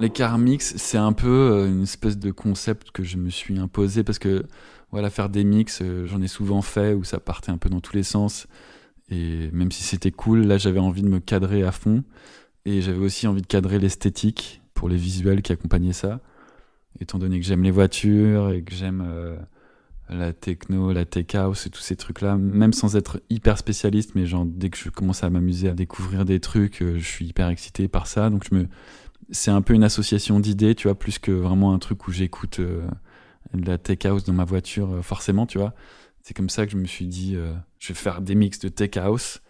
Les 0.01 0.11
mix, 0.39 0.75
c'est 0.77 0.99
un 0.99 1.13
peu 1.13 1.69
une 1.69 1.85
espèce 1.85 2.19
de 2.19 2.33
concept 2.33 2.91
que 2.91 3.05
je 3.05 3.17
me 3.17 3.31
suis 3.31 3.61
imposé 3.61 4.03
parce 4.03 4.19
que 4.19 4.45
voilà, 4.91 5.09
faire 5.09 5.29
des 5.29 5.45
mix, 5.45 5.81
j'en 6.07 6.21
ai 6.21 6.27
souvent 6.27 6.63
fait 6.63 6.95
où 6.95 7.05
ça 7.05 7.21
partait 7.21 7.53
un 7.53 7.59
peu 7.59 7.69
dans 7.69 7.81
tous 7.81 7.95
les 7.95 8.03
sens. 8.03 8.49
Et 9.13 9.51
même 9.53 9.71
si 9.71 9.83
c'était 9.83 10.11
cool, 10.11 10.47
là 10.47 10.57
j'avais 10.57 10.79
envie 10.79 11.03
de 11.03 11.09
me 11.09 11.21
cadrer 11.21 11.63
à 11.63 11.73
fond. 11.73 12.03
Et 12.65 12.81
j'avais 12.81 13.05
aussi 13.05 13.27
envie 13.27 13.43
de 13.43 13.47
cadrer 13.47 13.79
l'esthétique 13.79 14.63
pour 14.75 14.89
les 14.89 14.97
visuels 14.97 15.43
qui 15.43 15.53
accompagnaient 15.53 15.93
ça. 15.93 16.21
Étant 17.01 17.19
donné 17.19 17.39
que 17.39 17.47
j'aime 17.47 17.63
les 17.63 17.71
voitures 17.71 18.51
et 18.51 18.63
que 18.63 18.75
j'aime 18.75 19.05
euh, 19.07 19.37
la 20.09 20.33
techno, 20.33 20.93
la 20.93 21.05
tech 21.05 21.35
house 21.35 21.67
et 21.67 21.71
tous 21.71 21.81
ces 21.81 21.97
trucs-là, 21.97 22.37
même 22.37 22.73
sans 22.73 22.97
être 22.97 23.21
hyper 23.29 23.59
spécialiste, 23.59 24.15
mais 24.15 24.25
dès 24.47 24.71
que 24.71 24.79
je 24.79 24.89
commence 24.89 25.25
à 25.25 25.31
m'amuser 25.31 25.69
à 25.69 25.75
découvrir 25.75 26.25
des 26.25 26.41
trucs, 26.41 26.83
euh, 26.83 26.99
je 26.99 27.05
suis 27.05 27.27
hyper 27.27 27.49
excité 27.49 27.89
par 27.89 28.07
ça. 28.07 28.31
Donc 28.31 28.49
c'est 29.31 29.51
un 29.51 29.63
peu 29.63 29.75
une 29.75 29.85
association 29.85 30.41
d'idées, 30.41 30.75
tu 30.75 30.89
vois, 30.89 30.99
plus 30.99 31.19
que 31.19 31.33
vraiment 31.33 31.75
un 31.75 31.79
truc 31.79 32.07
où 32.07 32.13
j'écoute 32.13 32.61
euh, 32.61 32.87
de 33.53 33.67
la 33.67 33.77
tech 33.77 34.05
house 34.05 34.25
dans 34.25 34.33
ma 34.33 34.45
voiture, 34.45 35.05
forcément, 35.05 35.47
tu 35.47 35.59
vois. 35.59 35.75
C'est 36.23 36.35
comme 36.35 36.49
ça 36.49 36.67
que 36.67 36.73
je 36.73 36.77
me 36.77 36.87
suis 36.87 37.07
dit, 37.07 37.35
euh, 37.37 37.53
je 37.79 37.89
vais 37.89 37.95
faire 37.95 38.23
des 38.23 38.35
mix 38.35 38.59
de 38.61 38.69
tech 38.69 38.97
house 38.97 39.41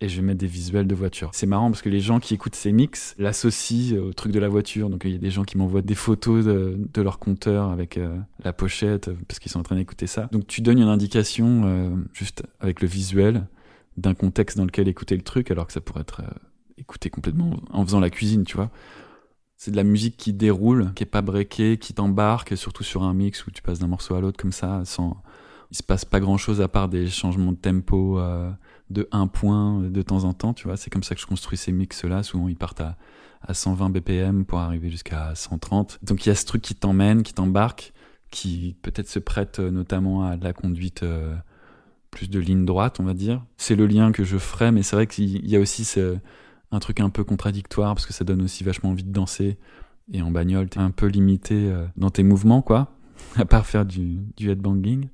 et 0.00 0.08
je 0.08 0.16
vais 0.16 0.22
mettre 0.22 0.38
des 0.38 0.46
visuels 0.46 0.86
de 0.86 0.94
voiture. 0.94 1.30
C'est 1.32 1.46
marrant 1.46 1.70
parce 1.70 1.82
que 1.82 1.90
les 1.90 2.00
gens 2.00 2.20
qui 2.20 2.34
écoutent 2.34 2.56
ces 2.56 2.72
mix 2.72 3.14
l'associent 3.18 3.98
au 3.98 4.12
truc 4.12 4.32
de 4.32 4.40
la 4.40 4.48
voiture. 4.48 4.90
Donc 4.90 5.02
il 5.04 5.12
y 5.12 5.14
a 5.14 5.18
des 5.18 5.30
gens 5.30 5.44
qui 5.44 5.58
m'envoient 5.58 5.82
des 5.82 5.94
photos 5.94 6.44
de, 6.44 7.02
leur 7.02 7.18
compteur 7.20 7.70
avec 7.70 8.00
la 8.42 8.52
pochette 8.52 9.10
parce 9.28 9.38
qu'ils 9.38 9.52
sont 9.52 9.60
en 9.60 9.62
train 9.62 9.76
d'écouter 9.76 10.08
ça. 10.08 10.28
Donc 10.32 10.48
tu 10.48 10.60
donnes 10.60 10.80
une 10.80 10.88
indication 10.88 12.02
juste 12.12 12.42
avec 12.58 12.80
le 12.80 12.88
visuel 12.88 13.46
d'un 13.96 14.14
contexte 14.14 14.56
dans 14.56 14.64
lequel 14.64 14.88
écouter 14.88 15.14
le 15.14 15.22
truc 15.22 15.52
alors 15.52 15.68
que 15.68 15.72
ça 15.72 15.80
pourrait 15.80 16.00
être 16.00 16.20
écouté 16.78 17.08
complètement 17.08 17.60
en 17.70 17.84
faisant 17.84 18.00
la 18.00 18.10
cuisine, 18.10 18.44
tu 18.44 18.56
vois. 18.56 18.70
C'est 19.56 19.70
de 19.70 19.76
la 19.76 19.84
musique 19.84 20.16
qui 20.16 20.32
déroule, 20.32 20.92
qui 20.94 21.04
est 21.04 21.06
pas 21.06 21.22
breakée, 21.22 21.78
qui 21.78 21.94
t'embarque, 21.94 22.56
surtout 22.56 22.82
sur 22.82 23.04
un 23.04 23.14
mix 23.14 23.46
où 23.46 23.52
tu 23.52 23.62
passes 23.62 23.78
d'un 23.78 23.86
morceau 23.86 24.16
à 24.16 24.20
l'autre 24.20 24.36
comme 24.36 24.50
ça, 24.50 24.82
sans. 24.84 25.22
Il 25.72 25.76
se 25.76 25.82
passe 25.82 26.04
pas 26.04 26.20
grand 26.20 26.36
chose 26.36 26.60
à 26.60 26.68
part 26.68 26.88
des 26.88 27.08
changements 27.08 27.52
de 27.52 27.56
tempo 27.56 28.18
euh, 28.18 28.50
de 28.90 29.08
un 29.10 29.26
point 29.26 29.80
de 29.80 30.02
temps 30.02 30.24
en 30.24 30.34
temps, 30.34 30.52
tu 30.52 30.68
vois. 30.68 30.76
C'est 30.76 30.90
comme 30.90 31.02
ça 31.02 31.14
que 31.14 31.20
je 31.20 31.26
construis 31.26 31.58
ces 31.58 31.72
mix-là. 31.72 32.22
Souvent, 32.22 32.46
ils 32.48 32.56
partent 32.56 32.82
à, 32.82 32.96
à 33.40 33.54
120 33.54 33.90
BPM 33.90 34.44
pour 34.44 34.58
arriver 34.60 34.90
jusqu'à 34.90 35.34
130. 35.34 35.98
Donc, 36.02 36.24
il 36.24 36.28
y 36.28 36.32
a 36.32 36.34
ce 36.34 36.44
truc 36.44 36.62
qui 36.62 36.74
t'emmène, 36.74 37.22
qui 37.22 37.34
t'embarque, 37.34 37.92
qui 38.30 38.76
peut-être 38.82 39.08
se 39.08 39.18
prête 39.18 39.58
euh, 39.58 39.70
notamment 39.70 40.24
à 40.24 40.36
de 40.36 40.44
la 40.44 40.52
conduite 40.52 41.02
euh, 41.02 41.34
plus 42.10 42.28
de 42.28 42.38
ligne 42.38 42.64
droite, 42.64 43.00
on 43.00 43.04
va 43.04 43.14
dire. 43.14 43.42
C'est 43.56 43.74
le 43.74 43.86
lien 43.86 44.12
que 44.12 44.24
je 44.24 44.36
ferai, 44.36 44.70
mais 44.70 44.82
c'est 44.82 44.94
vrai 44.94 45.06
qu'il 45.06 45.48
y 45.48 45.56
a 45.56 45.58
aussi 45.58 45.88
un 46.70 46.78
truc 46.78 47.00
un 47.00 47.10
peu 47.10 47.24
contradictoire 47.24 47.94
parce 47.94 48.06
que 48.06 48.12
ça 48.12 48.24
donne 48.24 48.42
aussi 48.42 48.62
vachement 48.62 48.90
envie 48.90 49.04
de 49.04 49.12
danser. 49.12 49.58
Et 50.12 50.22
en 50.22 50.30
bagnole, 50.30 50.68
t'es 50.68 50.80
un 50.80 50.90
peu 50.90 51.06
limité 51.06 51.54
euh, 51.54 51.86
dans 51.96 52.10
tes 52.10 52.22
mouvements, 52.22 52.62
quoi, 52.62 52.92
à 53.36 53.44
part 53.44 53.66
faire 53.66 53.84
du, 53.84 54.18
du 54.36 54.50
headbanging. 54.50 55.08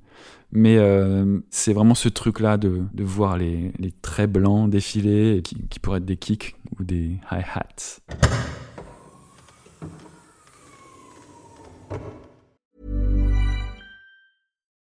Mais 0.51 0.77
euh, 0.77 1.39
c'est 1.51 1.73
vraiment 1.73 1.95
ce 1.95 2.09
truc-là 2.09 2.57
de, 2.57 2.83
de 2.93 3.03
voir 3.03 3.37
les, 3.37 3.71
les, 3.77 3.91
traits 3.91 4.31
blancs 4.31 4.69
défiler, 4.69 5.41
qui, 5.43 5.55
qui 5.69 5.79
pourraient 5.79 5.99
être 5.99 6.05
des 6.05 6.17
kicks 6.17 6.55
ou 6.79 6.83
des 6.83 7.19
hi-hats. 7.31 7.99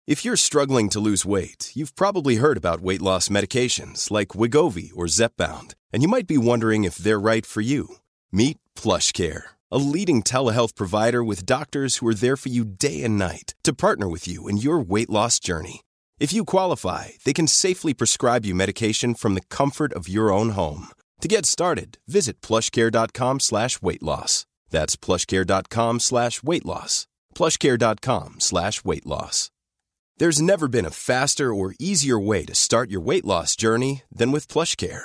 If 0.05 0.25
you're 0.25 0.37
struggling 0.37 0.88
to 0.91 1.00
lose 1.00 1.25
weight, 1.25 1.71
you've 1.76 1.95
probably 1.95 2.37
heard 2.37 2.57
about 2.57 2.81
weight 2.81 3.00
loss 3.00 3.29
medications 3.29 4.11
like 4.11 4.35
Wigovi 4.35 4.91
or 4.97 5.07
Zepbound, 5.07 5.75
and 5.93 6.02
you 6.02 6.09
might 6.09 6.26
be 6.26 6.37
wondering 6.37 6.83
if 6.83 6.97
they're 6.97 7.21
right 7.21 7.47
for 7.47 7.61
you. 7.61 7.99
Meet 8.33 8.59
PlushCare, 8.76 9.43
a 9.73 9.79
leading 9.79 10.23
telehealth 10.23 10.75
provider 10.75 11.25
with 11.25 11.47
doctors 11.47 11.97
who 11.97 12.07
are 12.07 12.14
there 12.14 12.37
for 12.37 12.50
you 12.50 12.64
day 12.64 13.02
and 13.05 13.19
night 13.19 13.55
to 13.64 13.73
partner 13.73 14.09
with 14.09 14.29
you 14.29 14.47
in 14.49 14.59
your 14.59 14.79
weight 14.79 15.09
loss 15.09 15.41
journey. 15.41 15.81
If 16.21 16.33
you 16.33 16.45
qualify, 16.45 17.12
they 17.25 17.33
can 17.33 17.49
safely 17.49 17.95
prescribe 17.95 18.45
you 18.45 18.55
medication 18.55 19.14
from 19.14 19.35
the 19.35 19.49
comfort 19.49 19.93
of 19.95 20.09
your 20.09 20.31
own 20.31 20.50
home. 20.50 20.88
To 21.23 21.29
get 21.29 21.47
started, 21.47 21.99
visit 22.07 22.41
plushcare.com 22.43 23.41
slash 23.41 23.81
weight 23.81 24.02
loss. 24.02 24.45
That's 24.71 24.97
plushcare.com 24.97 26.00
slash 26.00 26.43
weight 26.43 26.67
loss. 26.67 27.07
plushcare.com 27.35 28.41
slash 28.41 28.85
weight 28.85 29.07
loss. 29.07 29.50
There's 30.19 30.43
never 30.43 30.69
been 30.69 30.85
a 30.85 30.91
faster 30.91 31.55
or 31.55 31.75
easier 31.79 32.19
way 32.19 32.45
to 32.45 32.55
start 32.55 32.91
your 32.91 33.00
weight 33.00 33.25
loss 33.25 33.57
journey 33.57 34.02
than 34.12 34.33
with 34.33 34.49
PlushCare. 34.49 35.05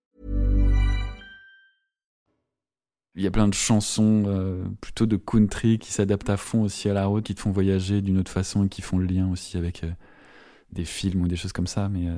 Il 3.15 3.21
y 3.23 3.27
a 3.27 3.31
plein 3.31 3.47
de 3.47 3.53
chansons 3.53 4.23
euh, 4.27 4.63
plutôt 4.79 5.05
de 5.05 5.17
country 5.17 5.79
qui 5.79 5.91
s'adaptent 5.91 6.29
à 6.29 6.37
fond 6.37 6.61
aussi 6.63 6.89
à 6.89 6.93
la 6.93 7.05
route, 7.07 7.25
qui 7.25 7.35
te 7.35 7.41
font 7.41 7.51
voyager 7.51 8.01
d'une 8.01 8.17
autre 8.17 8.31
façon 8.31 8.65
et 8.65 8.69
qui 8.69 8.81
font 8.81 8.97
le 8.97 9.05
lien 9.05 9.29
aussi 9.29 9.57
avec 9.57 9.83
euh, 9.83 9.91
des 10.71 10.85
films 10.85 11.23
ou 11.23 11.27
des 11.27 11.35
choses 11.35 11.53
comme 11.53 11.67
ça, 11.67 11.89
mais 11.89 12.07
euh, 12.07 12.15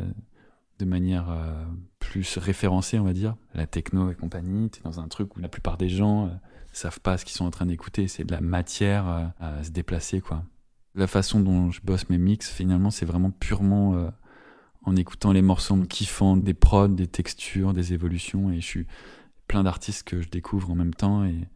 de 0.80 0.86
manière 0.86 1.30
euh, 1.30 1.64
plus 2.00 2.38
référencée, 2.38 3.00
on 3.00 3.04
va 3.04 3.14
dire. 3.14 3.36
La 3.54 3.66
techno 3.66 4.12
et 4.12 4.16
compagnie, 4.16 4.70
tu 4.70 4.80
es 4.80 4.84
dans 4.84 5.00
un 5.00 5.08
truc 5.08 5.36
où 5.36 5.40
la 5.40 5.50
plupart 5.50 5.78
des 5.78 5.90
gens 5.90 6.28
euh, 6.28 6.30
savent 6.72 7.00
pas 7.00 7.18
ce 7.18 7.26
qu'ils 7.26 7.36
sont 7.36 7.46
en 7.46 7.52
train 7.52 7.66
d'écouter, 7.66 8.08
c'est 8.08 8.24
de 8.24 8.32
la 8.32 8.42
matière 8.42 9.32
à 9.40 9.64
se 9.64 9.70
déplacer, 9.70 10.22
quoi. 10.22 10.44
La 10.96 11.06
façon 11.06 11.40
dont 11.40 11.70
je 11.70 11.82
bosse 11.84 12.10
mes 12.10 12.18
mix, 12.18 12.50
finalement, 12.50 12.90
c'est 12.90 13.06
vraiment 13.06 13.30
purement 13.30 14.12
en 14.82 14.96
écoutant 14.96 15.32
les 15.32 15.44
morceaux, 15.44 15.76
en 15.76 15.84
kiffant 15.84 16.36
des 16.36 16.56
prods, 16.56 16.88
des 16.88 17.06
textures, 17.06 17.74
des 17.74 17.94
évolutions, 17.94 18.52
et 18.52 18.56
je 18.56 18.66
suis 18.66 18.88
plein 19.48 19.64
d'artistes 19.64 20.08
que 20.08 20.22
je 20.22 20.30
découvre 20.30 20.72
en 20.72 20.76
même 20.76 20.94
temps, 20.94 21.26
et 21.26 21.48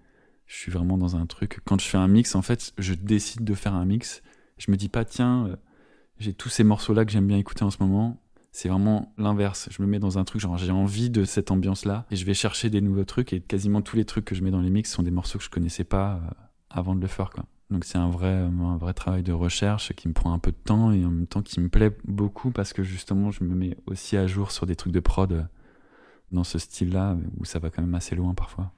je 0.45 0.55
suis 0.55 0.71
vraiment 0.71 0.97
dans 0.97 1.15
un 1.15 1.25
truc. 1.25 1.59
Quand 1.65 1.79
je 1.79 1.87
fais 1.87 1.97
un 1.97 2.07
mix, 2.07 2.35
en 2.35 2.41
fait, 2.41 2.73
je 2.77 2.93
décide 2.93 3.43
de 3.43 3.53
faire 3.53 3.75
un 3.75 3.85
mix. 3.85 4.21
Je 4.57 4.71
me 4.71 4.77
dis 4.77 4.89
pas, 4.89 5.05
tiens, 5.05 5.47
euh, 5.47 5.55
j'ai 6.19 6.33
tous 6.33 6.49
ces 6.49 6.63
morceaux-là 6.63 7.05
que 7.05 7.11
j'aime 7.11 7.27
bien 7.27 7.37
écouter 7.37 7.63
en 7.63 7.71
ce 7.71 7.77
moment. 7.79 8.21
C'est 8.51 8.69
vraiment 8.69 9.13
l'inverse. 9.17 9.69
Je 9.71 9.81
me 9.81 9.87
mets 9.87 9.99
dans 9.99 10.17
un 10.17 10.23
truc, 10.23 10.41
genre 10.41 10.57
j'ai 10.57 10.71
envie 10.71 11.09
de 11.09 11.25
cette 11.25 11.51
ambiance-là, 11.51 12.05
et 12.11 12.15
je 12.15 12.25
vais 12.25 12.33
chercher 12.33 12.69
des 12.69 12.81
nouveaux 12.81 13.05
trucs, 13.05 13.33
et 13.33 13.41
quasiment 13.41 13.81
tous 13.81 13.95
les 13.95 14.05
trucs 14.05 14.25
que 14.25 14.35
je 14.35 14.43
mets 14.43 14.51
dans 14.51 14.61
les 14.61 14.69
mix 14.69 14.91
sont 14.91 15.03
des 15.03 15.11
morceaux 15.11 15.37
que 15.37 15.43
je 15.43 15.49
connaissais 15.49 15.83
pas 15.83 16.15
euh, 16.15 16.29
avant 16.69 16.95
de 16.95 17.01
le 17.01 17.07
faire, 17.07 17.29
quoi. 17.29 17.45
Donc 17.69 17.83
c'est 17.83 17.97
un 17.97 18.09
vrai, 18.09 18.29
un 18.29 18.77
vrai 18.77 18.93
travail 18.93 19.23
de 19.23 19.33
recherche 19.33 19.91
qui 19.93 20.07
me 20.07 20.13
prend 20.13 20.31
un 20.31 20.39
peu 20.39 20.51
de 20.51 20.57
temps 20.57 20.91
et 20.91 21.03
en 21.03 21.09
même 21.09 21.27
temps 21.27 21.41
qui 21.41 21.59
me 21.59 21.67
plaît 21.67 21.95
beaucoup 22.05 22.51
parce 22.51 22.71
que 22.71 22.81
justement 22.81 23.29
je 23.29 23.43
me 23.43 23.55
mets 23.55 23.77
aussi 23.87 24.15
à 24.15 24.25
jour 24.25 24.51
sur 24.51 24.65
des 24.65 24.77
trucs 24.77 24.93
de 24.93 25.01
prod 25.01 25.33
euh, 25.33 25.43
dans 26.31 26.43
ce 26.43 26.59
style-là 26.59 27.17
où 27.39 27.45
ça 27.45 27.59
va 27.59 27.69
quand 27.69 27.81
même 27.81 27.95
assez 27.95 28.15
loin 28.15 28.33
parfois. 28.33 28.71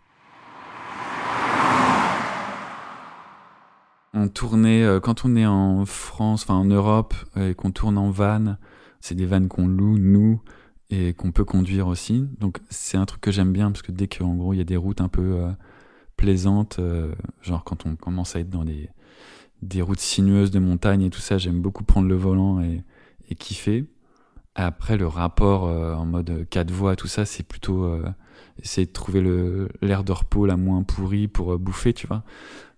On 4.13 4.27
tournait, 4.27 4.83
euh, 4.83 4.99
quand 4.99 5.23
on 5.23 5.35
est 5.35 5.45
en 5.45 5.85
France, 5.85 6.43
enfin 6.43 6.55
en 6.55 6.65
Europe, 6.65 7.13
et 7.35 7.53
qu'on 7.53 7.71
tourne 7.71 7.97
en 7.97 8.09
van, 8.09 8.57
c'est 9.01 9.15
des 9.15 9.25
vannes 9.25 9.47
qu'on 9.47 9.67
loue, 9.67 9.97
nous, 9.99 10.41
et 10.89 11.13
qu'on 11.13 11.31
peut 11.31 11.45
conduire 11.45 11.87
aussi. 11.87 12.27
Donc 12.39 12.57
c'est 12.69 12.97
un 12.97 13.05
truc 13.05 13.21
que 13.21 13.31
j'aime 13.31 13.53
bien 13.53 13.71
parce 13.71 13.81
que 13.81 13.91
dès 13.91 14.07
qu'en 14.07 14.35
gros 14.35 14.53
il 14.53 14.57
y 14.57 14.61
a 14.61 14.65
des 14.65 14.77
routes 14.77 15.01
un 15.01 15.09
peu 15.09 15.37
euh, 15.37 15.51
plaisantes, 16.17 16.79
euh, 16.79 17.13
genre 17.41 17.63
quand 17.63 17.85
on 17.85 17.95
commence 17.95 18.35
à 18.35 18.39
être 18.39 18.49
dans 18.49 18.65
des, 18.65 18.89
des 19.61 19.81
routes 19.81 19.99
sinueuses 19.99 20.51
de 20.51 20.59
montagne 20.59 21.03
et 21.03 21.09
tout 21.09 21.21
ça, 21.21 21.37
j'aime 21.37 21.61
beaucoup 21.61 21.83
prendre 21.83 22.07
le 22.07 22.15
volant 22.15 22.61
et, 22.61 22.83
et 23.29 23.35
kiffer. 23.35 23.85
Après, 24.61 24.97
le 24.97 25.07
rapport 25.07 25.67
euh, 25.67 25.93
en 25.93 26.05
mode 26.05 26.45
quatre 26.49 26.69
voies, 26.69 26.97
tout 26.97 27.07
ça, 27.07 27.23
c'est 27.23 27.43
plutôt 27.43 27.85
euh, 27.85 28.03
essayer 28.61 28.85
de 28.85 28.91
trouver 28.91 29.21
l'air 29.81 30.03
de 30.03 30.11
repos 30.11 30.45
la 30.45 30.57
moins 30.57 30.83
pourrie 30.83 31.29
pour 31.29 31.53
euh, 31.53 31.57
bouffer, 31.57 31.93
tu 31.93 32.07
vois. 32.07 32.25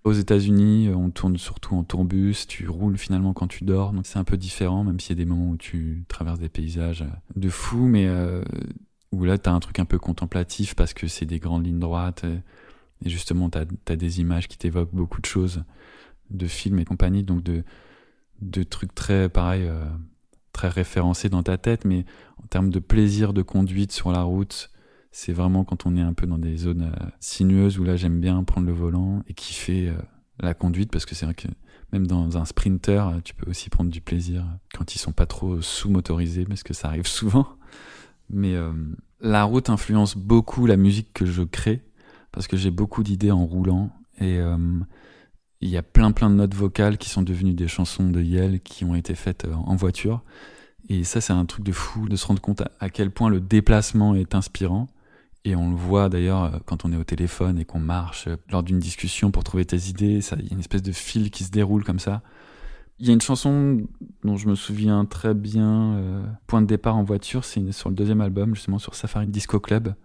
Aux 0.03 0.11
États-Unis, 0.11 0.89
on 0.95 1.09
tourne 1.09 1.37
surtout 1.37 1.73
en 1.73 1.83
tourbus, 1.83 2.45
tu 2.47 2.67
roules 2.67 2.99
finalement 2.99 3.33
quand 3.33 3.47
tu 3.47 3.63
dors, 3.63 3.93
donc 3.93 4.05
c'est 4.05 4.19
un 4.19 4.23
peu 4.23 4.37
différent, 4.37 4.83
même 4.83 4.99
s'il 4.99 5.17
y 5.17 5.21
a 5.21 5.23
des 5.25 5.29
moments 5.29 5.49
où 5.49 5.57
tu 5.57 6.03
traverses 6.07 6.37
des 6.37 6.49
paysages 6.49 7.03
de 7.35 7.49
fou, 7.49 7.87
mais 7.87 8.07
où 9.11 9.23
là, 9.23 9.37
t'as 9.37 9.51
un 9.51 9.59
truc 9.59 9.77
un 9.77 9.85
peu 9.85 9.99
contemplatif 9.99 10.75
parce 10.75 10.93
que 10.93 11.07
c'est 11.07 11.27
des 11.27 11.37
grandes 11.37 11.65
lignes 11.67 11.79
droites, 11.79 12.23
et, 13.03 13.09
justement, 13.09 13.51
t'as 13.51 13.65
as 13.87 13.95
des 13.95 14.21
images 14.21 14.47
qui 14.47 14.57
t'évoquent 14.57 14.93
beaucoup 14.93 15.21
de 15.21 15.27
choses, 15.27 15.63
de 16.31 16.47
films 16.47 16.79
et 16.79 16.85
compagnie, 16.85 17.23
donc 17.23 17.43
de, 17.43 17.63
de 18.41 18.63
trucs 18.63 18.95
très, 18.95 19.29
pareil, 19.29 19.69
très 20.51 20.69
référencés 20.69 21.29
dans 21.29 21.43
ta 21.43 21.57
tête, 21.57 21.85
mais 21.85 22.05
en 22.43 22.47
termes 22.47 22.69
de 22.69 22.79
plaisir 22.79 23.33
de 23.33 23.41
conduite 23.41 23.91
sur 23.91 24.11
la 24.11 24.23
route, 24.23 24.71
c'est 25.11 25.33
vraiment 25.33 25.63
quand 25.63 25.85
on 25.85 25.95
est 25.97 26.01
un 26.01 26.13
peu 26.13 26.25
dans 26.25 26.37
des 26.37 26.57
zones 26.57 26.93
euh, 26.93 27.05
sinueuses 27.19 27.77
où 27.77 27.83
là 27.83 27.97
j'aime 27.97 28.19
bien 28.19 28.43
prendre 28.43 28.67
le 28.67 28.73
volant 28.73 29.23
et 29.27 29.33
kiffer 29.33 29.89
euh, 29.89 29.95
la 30.39 30.53
conduite 30.53 30.89
parce 30.89 31.05
que 31.05 31.15
c'est 31.15 31.25
vrai 31.25 31.35
que 31.35 31.47
même 31.91 32.07
dans 32.07 32.37
un 32.37 32.45
sprinter, 32.45 33.07
euh, 33.07 33.19
tu 33.23 33.33
peux 33.33 33.49
aussi 33.49 33.69
prendre 33.69 33.91
du 33.91 33.99
plaisir 33.99 34.45
quand 34.73 34.95
ils 34.95 34.99
sont 34.99 35.11
pas 35.11 35.25
trop 35.25 35.61
sous-motorisés 35.61 36.45
parce 36.45 36.63
que 36.63 36.73
ça 36.73 36.87
arrive 36.87 37.07
souvent. 37.07 37.47
Mais 38.33 38.55
la 39.19 39.43
route 39.43 39.69
influence 39.69 40.15
beaucoup 40.15 40.65
la 40.65 40.77
musique 40.77 41.11
que 41.11 41.25
je 41.25 41.43
crée 41.43 41.83
parce 42.31 42.47
que 42.47 42.55
j'ai 42.55 42.71
beaucoup 42.71 43.03
d'idées 43.03 43.31
en 43.31 43.45
roulant 43.45 43.91
et 44.21 44.39
il 45.61 45.69
y 45.69 45.77
a 45.77 45.83
plein 45.83 46.11
plein 46.11 46.29
de 46.29 46.35
notes 46.35 46.55
vocales 46.55 46.97
qui 46.97 47.09
sont 47.09 47.21
devenues 47.21 47.53
des 47.53 47.67
chansons 47.67 48.09
de 48.09 48.21
Yel 48.21 48.61
qui 48.61 48.83
ont 48.83 48.95
été 48.95 49.15
faites 49.15 49.45
euh, 49.45 49.53
en 49.53 49.75
voiture. 49.75 50.21
Et 50.89 51.03
ça, 51.03 51.21
c'est 51.21 51.33
un 51.33 51.45
truc 51.45 51.63
de 51.63 51.71
fou 51.71 52.09
de 52.09 52.15
se 52.15 52.25
rendre 52.25 52.41
compte 52.41 52.63
à, 52.79 52.89
quel 52.89 53.11
point 53.11 53.29
le 53.29 53.39
déplacement 53.39 54.15
est 54.15 54.35
inspirant. 54.35 54.87
Et 55.45 55.55
on 55.55 55.69
le 55.69 55.75
voit 55.75 56.09
d'ailleurs 56.09 56.43
euh, 56.43 56.57
quand 56.65 56.83
on 56.83 56.91
est 56.91 56.97
au 56.97 57.03
téléphone 57.03 57.59
et 57.59 57.65
qu'on 57.65 57.79
marche 57.79 58.27
euh, 58.27 58.35
lors 58.49 58.63
d'une 58.63 58.79
discussion 58.79 59.31
pour 59.31 59.43
trouver 59.43 59.65
tes 59.65 59.89
idées. 59.89 60.19
Il 60.37 60.45
y 60.45 60.49
a 60.49 60.53
une 60.53 60.59
espèce 60.59 60.83
de 60.83 60.91
fil 60.91 61.29
qui 61.29 61.43
se 61.43 61.51
déroule 61.51 61.83
comme 61.83 61.99
ça. 61.99 62.23
Il 62.99 63.07
y 63.07 63.09
a 63.09 63.13
une 63.13 63.21
chanson 63.21 63.81
dont 64.23 64.37
je 64.37 64.47
me 64.47 64.53
souviens 64.53 65.05
très 65.05 65.33
bien, 65.33 66.23
Point 66.45 66.61
de 66.61 66.67
départ 66.67 66.95
en 66.95 67.03
voiture, 67.03 67.45
c'est 67.45 67.71
sur 67.71 67.89
le 67.89 67.95
deuxième 67.95 68.21
album, 68.21 68.53
justement 68.53 68.77
sur 68.77 68.93
Safari 68.93 69.25
Disco 69.25 69.59
Club, 69.59 69.95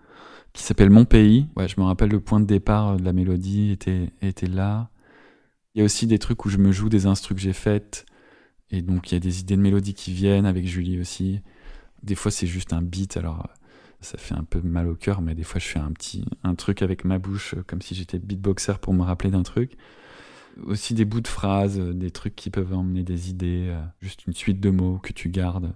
qui 0.54 0.62
s'appelle 0.62 0.88
Mon 0.88 1.04
Pays. 1.04 1.46
Ouais, 1.56 1.68
je 1.68 1.78
me 1.78 1.84
rappelle 1.84 2.08
le 2.08 2.20
point 2.20 2.40
de 2.40 2.46
départ 2.46 2.96
de 2.96 3.04
la 3.04 3.12
mélodie 3.12 3.70
était, 3.70 4.12
était 4.22 4.46
là. 4.46 4.88
Il 5.76 5.80
y 5.80 5.82
a 5.82 5.84
aussi 5.84 6.06
des 6.06 6.18
trucs 6.18 6.42
où 6.46 6.48
je 6.48 6.56
me 6.56 6.72
joue 6.72 6.88
des 6.88 7.04
instrus 7.04 7.36
que 7.36 7.42
j'ai 7.42 7.52
faites, 7.52 8.06
et 8.70 8.80
donc 8.80 9.12
il 9.12 9.14
y 9.14 9.16
a 9.16 9.20
des 9.20 9.40
idées 9.40 9.56
de 9.56 9.60
mélodie 9.60 9.92
qui 9.92 10.10
viennent 10.10 10.46
avec 10.46 10.66
Julie 10.66 10.98
aussi. 10.98 11.42
Des 12.02 12.14
fois 12.14 12.30
c'est 12.30 12.46
juste 12.46 12.72
un 12.72 12.80
beat, 12.80 13.18
alors 13.18 13.46
ça 14.00 14.16
fait 14.16 14.34
un 14.34 14.44
peu 14.44 14.62
mal 14.62 14.88
au 14.88 14.94
cœur, 14.94 15.20
mais 15.20 15.34
des 15.34 15.42
fois 15.42 15.60
je 15.60 15.66
fais 15.66 15.78
un 15.78 15.92
petit 15.92 16.24
un 16.44 16.54
truc 16.54 16.80
avec 16.80 17.04
ma 17.04 17.18
bouche, 17.18 17.54
comme 17.66 17.82
si 17.82 17.94
j'étais 17.94 18.18
beatboxer 18.18 18.78
pour 18.80 18.94
me 18.94 19.02
rappeler 19.02 19.30
d'un 19.30 19.42
truc 19.42 19.76
aussi 20.64 20.94
des 20.94 21.04
bouts 21.04 21.20
de 21.20 21.28
phrases, 21.28 21.78
euh, 21.78 21.92
des 21.92 22.10
trucs 22.10 22.34
qui 22.34 22.48
peuvent 22.48 22.72
emmener 22.72 23.02
des 23.02 23.28
idées, 23.30 23.66
euh, 23.68 23.82
juste 24.00 24.26
une 24.26 24.32
suite 24.32 24.60
de 24.60 24.70
mots 24.70 24.98
que 25.02 25.12
tu 25.12 25.28
gardes. 25.28 25.72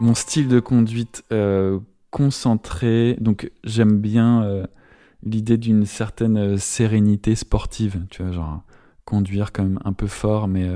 Mon 0.00 0.14
style 0.14 0.48
de 0.48 0.60
conduite 0.60 1.24
euh, 1.32 1.80
concentré, 2.10 3.16
donc 3.20 3.50
j'aime 3.64 3.98
bien 3.98 4.68
l'idée 5.22 5.58
d'une 5.58 5.86
certaine 5.86 6.58
sérénité 6.58 7.34
sportive, 7.34 8.06
tu 8.10 8.22
vois, 8.22 8.32
genre 8.32 8.62
conduire 9.04 9.52
quand 9.52 9.62
même 9.62 9.80
un 9.84 9.92
peu 9.92 10.06
fort, 10.06 10.48
mais 10.48 10.68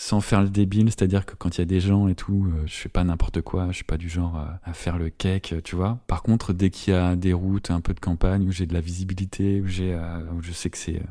sans 0.00 0.22
faire 0.22 0.40
le 0.40 0.48
débile, 0.48 0.86
c'est-à-dire 0.86 1.26
que 1.26 1.34
quand 1.34 1.58
il 1.58 1.60
y 1.60 1.62
a 1.62 1.66
des 1.66 1.78
gens 1.78 2.08
et 2.08 2.14
tout, 2.14 2.46
euh, 2.46 2.62
je 2.64 2.74
fais 2.74 2.88
pas 2.88 3.04
n'importe 3.04 3.42
quoi, 3.42 3.66
je 3.68 3.74
suis 3.74 3.84
pas 3.84 3.98
du 3.98 4.08
genre 4.08 4.38
euh, 4.38 4.46
à 4.64 4.72
faire 4.72 4.96
le 4.96 5.10
cake, 5.10 5.56
tu 5.62 5.76
vois. 5.76 5.98
Par 6.06 6.22
contre, 6.22 6.54
dès 6.54 6.70
qu'il 6.70 6.94
y 6.94 6.96
a 6.96 7.16
des 7.16 7.34
routes, 7.34 7.70
un 7.70 7.82
peu 7.82 7.92
de 7.92 8.00
campagne, 8.00 8.48
où 8.48 8.50
j'ai 8.50 8.64
de 8.64 8.72
la 8.72 8.80
visibilité, 8.80 9.60
où 9.60 9.66
j'ai, 9.66 9.92
euh, 9.92 10.22
où 10.32 10.40
je 10.40 10.52
sais 10.52 10.70
que 10.70 10.78
c'est 10.78 11.02